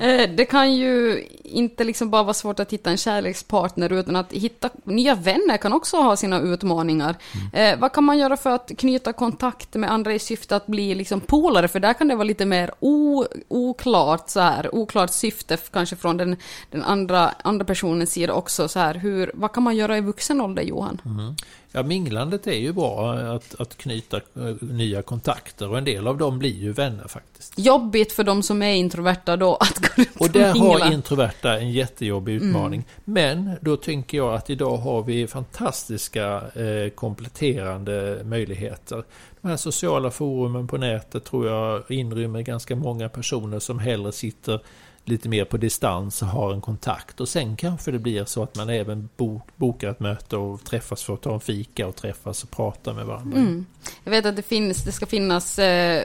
Eh, 0.00 0.30
det 0.30 0.44
kan 0.44 0.74
ju 0.74 1.24
inte 1.42 1.84
liksom 1.84 2.10
bara 2.10 2.22
vara 2.22 2.34
svårt 2.34 2.60
att 2.60 2.72
hitta 2.72 2.90
en 2.90 2.96
kärlekspartner 2.96 3.92
utan 3.92 4.16
att 4.16 4.32
hitta 4.32 4.70
nya 4.84 5.14
vänner 5.14 5.56
kan 5.56 5.72
också 5.72 5.96
ha 5.96 6.16
sina 6.16 6.40
utmaningar. 6.40 7.16
Mm. 7.52 7.74
Eh, 7.74 7.80
vad 7.80 7.92
kan 7.92 8.04
man 8.04 8.18
göra 8.18 8.36
för 8.36 8.50
att 8.50 8.70
knyta 8.78 9.12
kontakt 9.12 9.74
med 9.74 9.90
andra 9.92 10.14
i 10.14 10.18
syfte 10.18 10.56
att 10.56 10.66
bli 10.66 10.94
liksom 10.94 11.20
polare? 11.20 11.68
För 11.68 11.80
där 11.80 11.92
kan 11.92 12.08
det 12.08 12.14
vara 12.14 12.24
lite 12.24 12.46
mer 12.46 12.70
o, 12.80 13.24
oklart 13.48 14.30
så 14.30 14.40
här, 14.40 14.74
oklart 14.74 15.10
syfte 15.10 15.56
kanske 15.70 15.96
från 15.96 16.16
den, 16.16 16.36
den 16.70 16.82
andra, 16.82 17.34
andra 17.42 17.64
personens 17.64 18.12
sida 18.12 18.32
också 18.32 18.68
så 18.68 18.78
här. 18.78 18.94
Hur, 18.94 19.30
vad 19.34 19.52
kan 19.52 19.62
man 19.62 19.76
göra 19.76 19.98
i 19.98 20.00
vuxen 20.00 20.40
ålder 20.40 20.62
Johan? 20.62 21.00
Mm. 21.04 21.17
Mm. 21.18 21.34
Ja, 21.72 21.82
minglandet 21.82 22.46
är 22.46 22.58
ju 22.58 22.72
bra 22.72 23.12
att, 23.12 23.60
att 23.60 23.76
knyta 23.76 24.16
eh, 24.16 24.22
nya 24.60 25.02
kontakter 25.02 25.70
och 25.70 25.78
en 25.78 25.84
del 25.84 26.06
av 26.06 26.18
dem 26.18 26.38
blir 26.38 26.56
ju 26.56 26.72
vänner 26.72 27.08
faktiskt. 27.08 27.52
Jobbigt 27.56 28.12
för 28.12 28.24
de 28.24 28.42
som 28.42 28.62
är 28.62 28.74
introverta 28.74 29.36
då 29.36 29.54
att 29.54 29.78
gå 29.78 30.02
runt 30.02 30.20
och 30.20 30.30
där 30.30 30.54
mingla. 30.54 30.84
har 30.84 30.92
introverta 30.92 31.58
en 31.58 31.72
jättejobbig 31.72 32.36
mm. 32.36 32.48
utmaning. 32.48 32.80
Mm. 32.80 32.90
Men 33.04 33.56
då 33.60 33.76
tänker 33.76 34.16
jag 34.16 34.34
att 34.34 34.50
idag 34.50 34.76
har 34.76 35.02
vi 35.02 35.26
fantastiska 35.26 36.42
eh, 36.54 36.90
kompletterande 36.94 38.20
möjligheter. 38.24 39.04
De 39.40 39.48
här 39.48 39.56
sociala 39.56 40.10
forumen 40.10 40.68
på 40.68 40.76
nätet 40.76 41.24
tror 41.24 41.46
jag 41.46 41.90
inrymmer 41.90 42.42
ganska 42.42 42.76
många 42.76 43.08
personer 43.08 43.58
som 43.58 43.78
hellre 43.78 44.12
sitter 44.12 44.60
lite 45.08 45.28
mer 45.28 45.44
på 45.44 45.56
distans 45.56 46.22
och 46.22 46.28
har 46.28 46.52
en 46.54 46.60
kontakt. 46.60 47.20
Och 47.20 47.28
sen 47.28 47.56
kanske 47.56 47.90
det 47.90 47.98
blir 47.98 48.24
så 48.24 48.42
att 48.42 48.56
man 48.56 48.68
även 48.68 49.08
bokar 49.56 49.90
ett 49.90 50.00
möte 50.00 50.36
och 50.36 50.64
träffas 50.64 51.02
för 51.02 51.14
att 51.14 51.22
ta 51.22 51.34
en 51.34 51.40
fika 51.40 51.86
och 51.86 51.96
träffas 51.96 52.44
och 52.44 52.50
prata 52.50 52.92
med 52.92 53.06
varandra. 53.06 53.38
Mm. 53.38 53.66
Jag 54.04 54.10
vet 54.10 54.26
att 54.26 54.36
det, 54.36 54.42
finns, 54.42 54.84
det 54.84 54.92
ska 54.92 55.06
finnas 55.06 55.58
eh, 55.58 56.04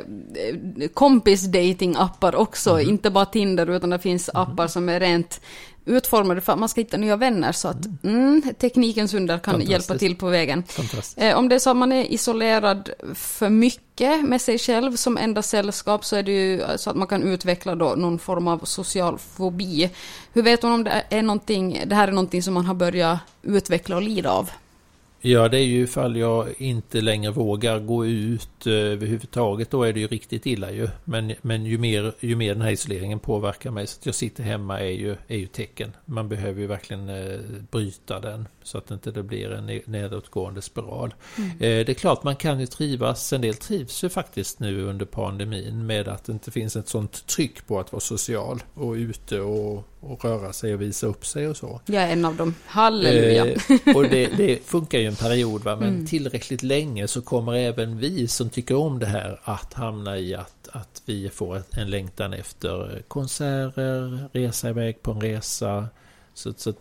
kompis 0.94 1.46
dating 1.46 1.96
appar 1.98 2.36
också, 2.36 2.72
mm. 2.72 2.90
inte 2.90 3.10
bara 3.10 3.26
Tinder 3.26 3.70
utan 3.70 3.90
det 3.90 4.00
finns 4.00 4.30
mm. 4.30 4.42
appar 4.42 4.68
som 4.68 4.90
är 4.90 5.00
rent 5.00 5.42
utformade 5.86 6.42
för 6.42 6.54
att 6.54 6.60
man 6.60 6.70
ska 6.70 6.82
hitta 6.82 6.98
nya 6.98 7.16
vänner. 7.16 7.52
Så 7.52 7.68
att 7.68 7.86
mm, 8.04 8.42
teknikens 8.60 9.14
under 9.14 9.38
kan 9.38 9.62
hjälpa 9.62 9.98
till 9.98 10.16
på 10.16 10.28
vägen. 10.28 10.64
Eh, 11.18 11.38
om 11.38 11.50
det 11.50 11.56
är 11.56 11.60
så 11.60 11.70
att 11.70 11.78
man 11.78 11.92
är 11.92 12.12
isolerad 12.12 12.90
för 13.16 13.50
mycket 13.50 14.24
med 14.24 14.42
sig 14.42 14.58
själv 14.60 14.96
som 14.96 15.18
enda 15.18 15.42
sällskap 15.42 16.06
så 16.06 16.16
är 16.16 16.24
det 16.24 16.32
ju 16.32 16.62
så 16.76 16.90
att 16.90 16.96
man 16.96 17.08
kan 17.08 17.24
utveckla 17.24 17.76
då 17.76 17.96
någon 17.98 18.20
form 18.20 18.48
av 18.48 18.60
social 18.64 19.18
fobi. 19.18 19.90
Hur 20.34 20.42
vet 20.42 20.64
man 20.64 20.72
om 20.72 20.84
det, 20.84 21.04
är 21.10 21.22
någonting, 21.22 21.84
det 21.86 21.96
här 21.96 22.08
är 22.08 22.12
någonting 22.12 22.44
som 22.44 22.54
man 22.54 22.66
har 22.66 22.74
börjat 22.74 23.20
utveckla 23.42 23.96
och 23.96 24.02
lida 24.02 24.32
av? 24.32 24.50
Ja, 25.26 25.50
det 25.50 25.58
är 25.58 25.66
ju 25.66 25.84
ifall 25.84 26.18
jag 26.18 26.54
inte 26.58 27.02
längre 27.02 27.32
vågar 27.32 27.80
gå 27.80 28.06
ut 28.06 28.68
eh, 28.68 28.74
överhuvudtaget. 28.74 29.70
Då 29.70 29.84
är 29.84 29.94
det 29.94 30.00
ju 30.00 30.08
riktigt 30.08 30.46
illa 30.46 30.72
ju. 30.72 30.88
Men, 31.04 31.34
men 31.42 31.66
ju, 31.66 31.78
mer, 31.78 32.14
ju 32.20 32.36
mer 32.36 32.54
den 32.54 32.62
här 32.62 32.72
isoleringen 32.72 33.20
påverkar 33.20 33.72
mig 33.72 33.88
så 33.88 34.00
att 34.00 34.06
jag 34.06 34.16
sitter 34.16 34.44
hemma 34.44 34.80
är 34.80 34.92
ju, 34.92 35.16
är 35.28 35.38
ju 35.38 35.48
tecken. 35.48 35.92
Man 36.06 36.30
behöver 36.30 36.62
ju 36.62 36.68
verkligen 36.68 37.10
eh, 37.10 37.40
bryta 37.72 38.20
den 38.20 38.48
så 38.64 38.78
att 38.78 38.92
inte 38.92 39.12
det 39.12 39.24
blir 39.24 39.52
en 39.52 39.82
nedåtgående 39.86 40.62
spiral. 40.62 41.14
Mm. 41.38 41.50
Eh, 41.50 41.58
det 41.58 41.90
är 41.90 41.94
klart 41.94 42.24
man 42.24 42.36
kan 42.36 42.60
ju 42.60 42.66
trivas. 42.66 43.34
En 43.34 43.42
del 43.42 43.54
trivs 43.54 44.04
ju 44.04 44.10
faktiskt 44.10 44.60
nu 44.60 44.82
under 44.82 45.06
pandemin 45.06 45.86
med 45.86 46.08
att 46.08 46.24
det 46.24 46.32
inte 46.32 46.52
finns 46.52 46.76
ett 46.76 46.88
sånt 46.88 47.28
tryck 47.28 47.68
på 47.68 47.80
att 47.80 47.92
vara 47.92 48.00
social 48.00 48.64
och 48.74 48.94
ute 48.94 49.40
och, 49.40 49.88
och 50.00 50.26
röra 50.26 50.54
sig 50.54 50.74
och 50.74 50.82
visa 50.82 51.08
upp 51.08 51.26
sig 51.26 51.48
och 51.48 51.58
så. 51.58 51.82
Jag 51.86 52.04
är 52.04 52.12
en 52.12 52.26
av 52.26 52.36
dem. 52.36 52.56
Halleluja. 52.66 53.46
Eh, 53.46 53.96
och 53.96 54.04
det, 54.04 54.28
det, 54.38 54.66
funkar 54.66 55.00
ju 55.00 55.08
en 55.08 55.16
period 55.16 55.64
va? 55.64 55.76
men 55.76 55.90
mm. 55.90 56.06
tillräckligt 56.06 56.64
länge 56.64 57.08
så 57.08 57.22
kommer 57.22 57.54
även 57.54 57.98
vi 57.98 58.28
som 58.28 58.50
tycker 58.50 58.76
om 58.76 59.00
det 59.00 59.06
här 59.06 59.40
att 59.44 59.74
hamna 59.74 60.18
i 60.18 60.36
att, 60.36 60.70
att 60.72 61.02
vi 61.06 61.30
får 61.30 61.64
en 61.72 61.90
längtan 61.90 62.34
efter 62.34 63.02
konserter, 63.08 64.30
resa 64.34 64.70
iväg 64.70 65.02
på 65.02 65.12
en 65.12 65.22
resa. 65.22 65.88
Så, 66.34 66.54
så 66.58 66.74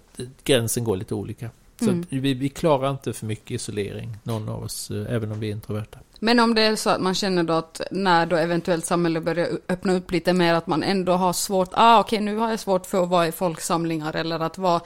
gränsen 0.44 0.84
går 0.84 0.96
lite 0.96 1.14
olika. 1.14 1.50
Så 1.78 1.90
mm. 1.90 2.04
vi, 2.08 2.35
vi 2.35 2.48
klarar 2.48 2.90
inte 2.90 3.12
för 3.12 3.26
mycket 3.26 3.50
isolering, 3.50 4.16
någon 4.22 4.48
av 4.48 4.62
oss, 4.62 4.90
eh, 4.90 5.14
även 5.14 5.32
om 5.32 5.40
vi 5.40 5.48
är 5.48 5.52
introverta. 5.52 5.98
Men 6.20 6.40
om 6.40 6.54
det 6.54 6.62
är 6.62 6.76
så 6.76 6.90
att 6.90 7.00
man 7.00 7.14
känner 7.14 7.42
då 7.42 7.52
att 7.52 7.80
när 7.90 8.26
då 8.26 8.37
eventuellt 8.37 8.87
samhället 8.87 9.22
börjar 9.22 9.48
öppna 9.68 9.92
upp 9.92 10.11
lite 10.11 10.32
mer, 10.32 10.54
att 10.54 10.66
man 10.66 10.82
ändå 10.82 11.12
har 11.12 11.32
svårt, 11.32 11.68
ah 11.72 12.00
okej 12.00 12.16
okay, 12.16 12.24
nu 12.24 12.37
har 12.37 12.50
jag 12.50 12.61
svårt 12.61 12.87
för 12.87 13.02
att 13.02 13.08
vara 13.08 13.28
i 13.28 13.32
folksamlingar 13.32 14.16
eller 14.16 14.40
att 14.40 14.58
vara, 14.58 14.80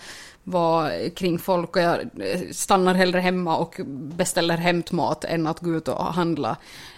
vara 0.44 1.10
kring 1.10 1.38
folk 1.38 1.76
och 1.76 1.82
jag 1.82 2.00
eh, 2.00 2.40
stannar 2.52 2.94
hellre 2.94 3.20
hemma 3.20 3.56
och 3.56 3.80
beställer 3.86 4.56
hämtmat 4.56 5.24
än 5.24 5.46
att 5.46 5.60
gå 5.60 5.74
ut 5.74 5.88
och 5.88 6.04
handla. 6.04 6.56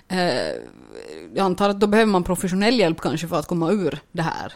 Eh, 0.08 0.52
jag 1.34 1.44
antar 1.44 1.68
att 1.68 1.80
då 1.80 1.86
behöver 1.86 2.12
man 2.12 2.24
professionell 2.24 2.78
hjälp 2.78 3.00
kanske 3.00 3.28
för 3.28 3.36
att 3.36 3.46
komma 3.46 3.70
ur 3.70 3.98
det 4.12 4.22
här. 4.22 4.52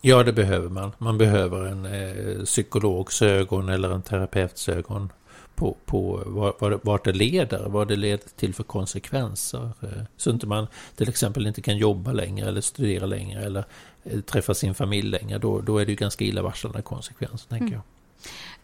Ja, 0.00 0.22
det 0.22 0.32
behöver 0.32 0.68
man. 0.68 0.92
Man 0.98 1.18
behöver 1.18 1.66
en 1.66 1.86
eh, 1.86 2.44
psykologs 2.44 3.22
ögon 3.22 3.68
eller 3.68 3.90
en 3.90 4.02
terapeuts 4.02 4.68
ögon 4.68 5.12
på, 5.54 5.76
på 5.84 6.22
vart, 6.26 6.84
vart 6.84 7.04
det 7.04 7.12
leder, 7.12 7.68
vad 7.68 7.88
det 7.88 7.96
leder 7.96 8.28
till 8.36 8.54
för 8.54 8.62
konsekvenser. 8.62 9.70
Eh, 9.82 10.02
så 10.16 10.30
inte 10.30 10.46
man 10.46 10.66
till 10.96 11.08
exempel 11.08 11.46
inte 11.46 11.60
kan 11.60 11.76
jobba 11.76 12.12
längre 12.12 12.48
eller 12.48 12.60
studera 12.60 13.06
längre 13.06 13.44
eller 13.44 13.64
eh, 14.04 14.20
träffa 14.20 14.54
sin 14.54 14.74
familj 14.74 15.08
längre. 15.08 15.38
Då, 15.38 15.60
då 15.60 15.78
är 15.78 15.84
det 15.84 15.92
ju 15.92 15.96
ganska 15.96 16.24
illavarslande 16.24 16.82
konsekvenser, 16.82 17.48
tänker 17.48 17.66
mm. 17.66 17.80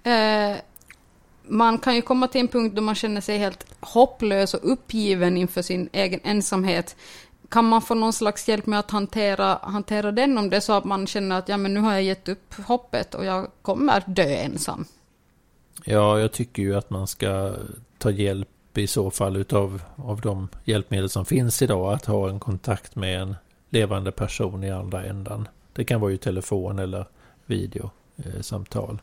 jag. 0.04 0.50
Eh, 0.52 0.56
man 1.46 1.78
kan 1.78 1.94
ju 1.94 2.02
komma 2.02 2.28
till 2.28 2.40
en 2.40 2.48
punkt 2.48 2.76
då 2.76 2.82
man 2.82 2.94
känner 2.94 3.20
sig 3.20 3.38
helt 3.38 3.66
hopplös 3.80 4.54
och 4.54 4.72
uppgiven 4.72 5.36
inför 5.36 5.62
sin 5.62 5.88
egen 5.92 6.20
ensamhet. 6.24 6.96
Kan 7.48 7.64
man 7.64 7.82
få 7.82 7.94
någon 7.94 8.12
slags 8.12 8.48
hjälp 8.48 8.66
med 8.66 8.78
att 8.78 8.90
hantera, 8.90 9.58
hantera 9.62 10.12
den 10.12 10.38
om 10.38 10.50
det 10.50 10.56
är 10.56 10.60
så 10.60 10.72
att 10.72 10.84
man 10.84 11.06
känner 11.06 11.38
att 11.38 11.48
ja, 11.48 11.56
men 11.56 11.74
nu 11.74 11.80
har 11.80 11.92
jag 11.92 12.02
gett 12.02 12.28
upp 12.28 12.54
hoppet 12.66 13.14
och 13.14 13.24
jag 13.24 13.50
kommer 13.62 14.02
dö 14.06 14.36
ensam? 14.36 14.84
Ja, 15.84 16.20
jag 16.20 16.32
tycker 16.32 16.62
ju 16.62 16.76
att 16.76 16.90
man 16.90 17.06
ska 17.06 17.54
ta 17.98 18.10
hjälp 18.10 18.48
i 18.78 18.86
så 18.86 19.10
fall 19.10 19.36
utav 19.36 19.82
av 19.96 20.20
de 20.20 20.48
hjälpmedel 20.64 21.08
som 21.08 21.24
finns 21.24 21.62
idag. 21.62 21.92
Att 21.92 22.04
ha 22.04 22.28
en 22.28 22.40
kontakt 22.40 22.96
med 22.96 23.20
en 23.20 23.36
levande 23.70 24.12
person 24.12 24.64
i 24.64 24.70
andra 24.70 25.04
ändan. 25.04 25.48
Det 25.72 25.84
kan 25.84 26.00
vara 26.00 26.10
ju 26.10 26.16
telefon 26.16 26.78
eller 26.78 27.06
videosamtal. 27.46 28.94
Eh, 28.94 29.00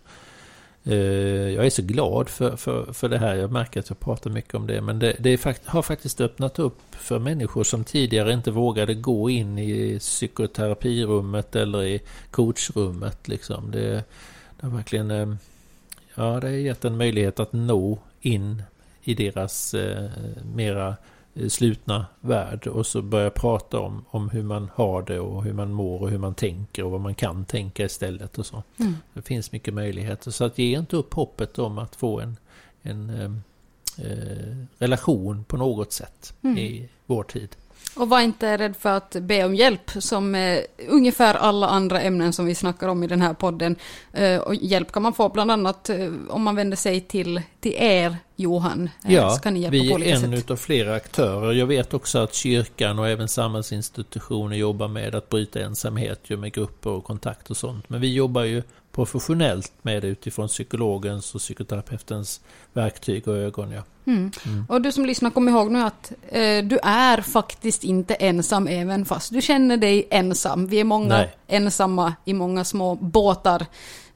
Eh, 0.83 0.95
jag 1.49 1.65
är 1.65 1.69
så 1.69 1.81
glad 1.81 2.29
för, 2.29 2.55
för, 2.55 2.93
för 2.93 3.09
det 3.09 3.17
här. 3.17 3.35
Jag 3.35 3.51
märker 3.51 3.79
att 3.79 3.89
jag 3.89 3.99
pratar 3.99 4.29
mycket 4.29 4.55
om 4.55 4.67
det. 4.67 4.81
Men 4.81 4.99
det, 4.99 5.15
det 5.19 5.37
fakt 5.37 5.65
har 5.65 5.81
faktiskt 5.81 6.21
öppnat 6.21 6.59
upp 6.59 6.79
för 6.91 7.19
människor 7.19 7.63
som 7.63 7.83
tidigare 7.83 8.33
inte 8.33 8.51
vågade 8.51 8.93
gå 8.93 9.29
in 9.29 9.57
i 9.57 9.99
psykoterapirummet 9.99 11.55
eller 11.55 11.83
i 11.83 12.01
coachrummet. 12.31 13.27
Liksom. 13.27 13.71
Det, 13.71 14.03
det 14.59 14.67
har 14.67 14.69
verkligen 14.69 15.11
eh, 15.11 15.33
ja, 16.15 16.39
det 16.39 16.47
har 16.47 16.55
gett 16.55 16.85
en 16.85 16.97
möjlighet 16.97 17.39
att 17.39 17.53
nå 17.53 17.99
in 18.21 18.63
i 19.03 19.13
deras 19.13 19.73
eh, 19.73 20.09
mera 20.55 20.87
eh, 20.87 20.95
slutna 21.49 22.05
värld 22.21 22.67
och 22.67 22.87
så 22.87 23.01
börja 23.01 23.29
prata 23.29 23.79
om, 23.79 24.05
om 24.09 24.29
hur 24.29 24.43
man 24.43 24.69
har 24.75 25.01
det 25.01 25.19
och 25.19 25.43
hur 25.43 25.53
man 25.53 25.73
mår 25.73 26.01
och 26.01 26.09
hur 26.09 26.17
man 26.17 26.33
tänker 26.33 26.83
och 26.83 26.91
vad 26.91 27.01
man 27.01 27.15
kan 27.15 27.45
tänka 27.45 27.85
istället 27.85 28.37
och 28.37 28.45
så. 28.45 28.63
Mm. 28.77 28.95
Det 29.13 29.21
finns 29.21 29.51
mycket 29.51 29.73
möjligheter 29.73 30.31
så 30.31 30.43
att 30.43 30.57
ge 30.57 30.77
inte 30.77 30.95
upp 30.95 31.13
hoppet 31.13 31.59
om 31.59 31.77
att 31.77 31.95
få 31.95 32.19
en, 32.19 32.37
en 32.81 33.09
eh, 33.09 33.31
eh 34.05 34.55
relation 34.77 35.43
på 35.43 35.57
något 35.57 35.93
sätt 35.93 36.33
mm. 36.41 36.57
i 36.57 36.89
vår 37.05 37.23
tid. 37.23 37.55
Och 37.95 38.09
var 38.09 38.21
inte 38.21 38.57
rädd 38.57 38.75
för 38.79 38.89
att 38.89 39.15
be 39.21 39.45
om 39.45 39.55
hjälp, 39.55 39.91
som 39.99 40.35
eh, 40.35 40.59
ungefär 40.87 41.35
alla 41.35 41.67
andra 41.67 42.01
ämnen 42.01 42.33
som 42.33 42.45
vi 42.45 42.55
snackar 42.55 42.87
om 42.87 43.03
i 43.03 43.07
den 43.07 43.21
här 43.21 43.33
podden. 43.33 43.75
Eh, 44.13 44.37
och 44.37 44.55
hjälp 44.55 44.91
kan 44.91 45.03
man 45.03 45.13
få 45.13 45.29
bland 45.29 45.51
annat 45.51 45.89
eh, 45.89 46.11
om 46.29 46.43
man 46.43 46.55
vänder 46.55 46.77
sig 46.77 47.01
till, 47.01 47.41
till 47.59 47.73
er, 47.77 48.17
Johan. 48.35 48.89
Eh, 49.05 49.13
ja, 49.13 49.39
vi 49.43 49.91
är 49.91 50.23
en 50.23 50.37
sätt. 50.37 50.51
av 50.51 50.55
flera 50.55 50.95
aktörer. 50.95 51.53
Jag 51.53 51.65
vet 51.65 51.93
också 51.93 52.19
att 52.19 52.33
kyrkan 52.33 52.99
och 52.99 53.07
även 53.07 53.27
samhällsinstitutioner 53.27 54.57
jobbar 54.57 54.87
med 54.87 55.15
att 55.15 55.29
bryta 55.29 55.59
ensamhet 55.59 56.19
ju 56.23 56.37
med 56.37 56.53
grupper 56.53 56.89
och 56.89 57.03
kontakt 57.03 57.49
och 57.49 57.57
sånt. 57.57 57.89
Men 57.89 58.01
vi 58.01 58.13
jobbar 58.13 58.43
ju 58.43 58.63
professionellt 58.91 59.71
med 59.81 60.01
det 60.01 60.07
utifrån 60.07 60.47
psykologens 60.47 61.35
och 61.35 61.41
psykoterapeutens 61.41 62.41
verktyg 62.73 63.27
och 63.27 63.37
ögon. 63.37 63.71
Ja. 63.71 63.81
Mm. 64.05 64.31
Mm. 64.45 64.65
Och 64.69 64.81
du 64.81 64.91
som 64.91 65.05
lyssnar, 65.05 65.29
kom 65.29 65.49
ihåg 65.49 65.71
nu 65.71 65.81
att 65.81 66.11
eh, 66.27 66.63
du 66.63 66.79
är 66.83 67.21
faktiskt 67.21 67.83
inte 67.83 68.13
ensam 68.13 68.67
även 68.67 69.05
fast 69.05 69.33
du 69.33 69.41
känner 69.41 69.77
dig 69.77 70.07
ensam. 70.09 70.67
Vi 70.67 70.79
är 70.79 70.83
många 70.83 71.07
Nej. 71.07 71.35
ensamma 71.47 72.13
i 72.25 72.33
många 72.33 72.63
små 72.63 72.95
båtar 72.95 73.65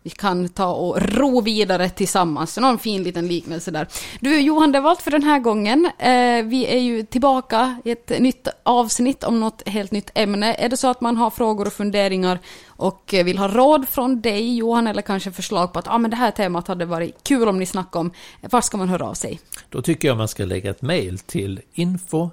vi 0.05 0.11
kan 0.11 0.49
ta 0.49 0.73
och 0.73 1.01
ro 1.01 1.41
vidare 1.41 1.89
tillsammans. 1.89 2.57
Någon 2.57 2.79
fin 2.79 3.03
liten 3.03 3.27
liknelse 3.27 3.71
där. 3.71 3.87
Du 4.19 4.39
Johan, 4.39 4.71
det 4.71 4.79
var 4.79 4.89
allt 4.89 5.01
för 5.01 5.11
den 5.11 5.23
här 5.23 5.39
gången. 5.39 5.85
Eh, 5.85 6.45
vi 6.45 6.65
är 6.65 6.79
ju 6.79 7.03
tillbaka 7.03 7.77
i 7.85 7.91
ett 7.91 8.11
nytt 8.19 8.47
avsnitt 8.63 9.23
om 9.23 9.39
något 9.39 9.67
helt 9.67 9.91
nytt 9.91 10.11
ämne. 10.15 10.53
Är 10.53 10.69
det 10.69 10.77
så 10.77 10.87
att 10.87 11.01
man 11.01 11.17
har 11.17 11.29
frågor 11.29 11.67
och 11.67 11.73
funderingar 11.73 12.39
och 12.67 13.13
vill 13.25 13.37
ha 13.37 13.47
råd 13.47 13.89
från 13.89 14.21
dig 14.21 14.57
Johan 14.57 14.87
eller 14.87 15.01
kanske 15.01 15.31
förslag 15.31 15.73
på 15.73 15.79
att 15.79 15.87
ah, 15.87 15.97
men 15.97 16.11
det 16.11 16.17
här 16.17 16.31
temat 16.31 16.67
hade 16.67 16.85
varit 16.85 17.23
kul 17.23 17.47
om 17.47 17.59
ni 17.59 17.65
snackade 17.65 17.99
om. 17.99 18.11
Var 18.41 18.61
ska 18.61 18.77
man 18.77 18.89
höra 18.89 19.09
av 19.09 19.13
sig? 19.13 19.39
Då 19.69 19.81
tycker 19.81 20.07
jag 20.07 20.17
man 20.17 20.27
ska 20.27 20.45
lägga 20.45 20.71
ett 20.71 20.81
mejl 20.81 21.19
till 21.19 21.61
info 21.73 22.29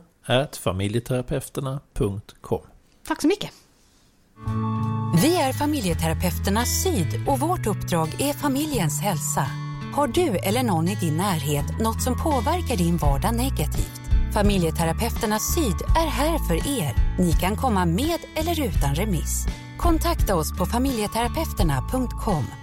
familjeterapeuterna.com. 0.60 2.62
Tack 3.06 3.20
så 3.20 3.26
mycket. 3.26 3.61
Vi 5.22 5.36
är 5.36 5.52
familjeterapeuterna 5.52 6.64
Syd 6.64 7.28
och 7.28 7.40
vårt 7.40 7.66
uppdrag 7.66 8.08
är 8.18 8.32
familjens 8.32 9.00
hälsa. 9.00 9.46
Har 9.94 10.06
du 10.06 10.28
eller 10.28 10.62
någon 10.62 10.88
i 10.88 10.94
din 10.94 11.16
närhet 11.16 11.80
något 11.80 12.02
som 12.02 12.18
påverkar 12.18 12.76
din 12.76 12.96
vardag 12.96 13.34
negativt? 13.34 14.00
Familjeterapeuterna 14.34 15.38
Syd 15.38 15.76
är 15.96 16.06
här 16.06 16.38
för 16.38 16.54
er. 16.54 17.16
Ni 17.18 17.32
kan 17.32 17.56
komma 17.56 17.84
med 17.84 18.18
eller 18.34 18.60
utan 18.68 18.94
remiss. 18.94 19.46
Kontakta 19.78 20.36
oss 20.36 20.58
på 20.58 20.66
familjeterapeuterna.com 20.66 22.61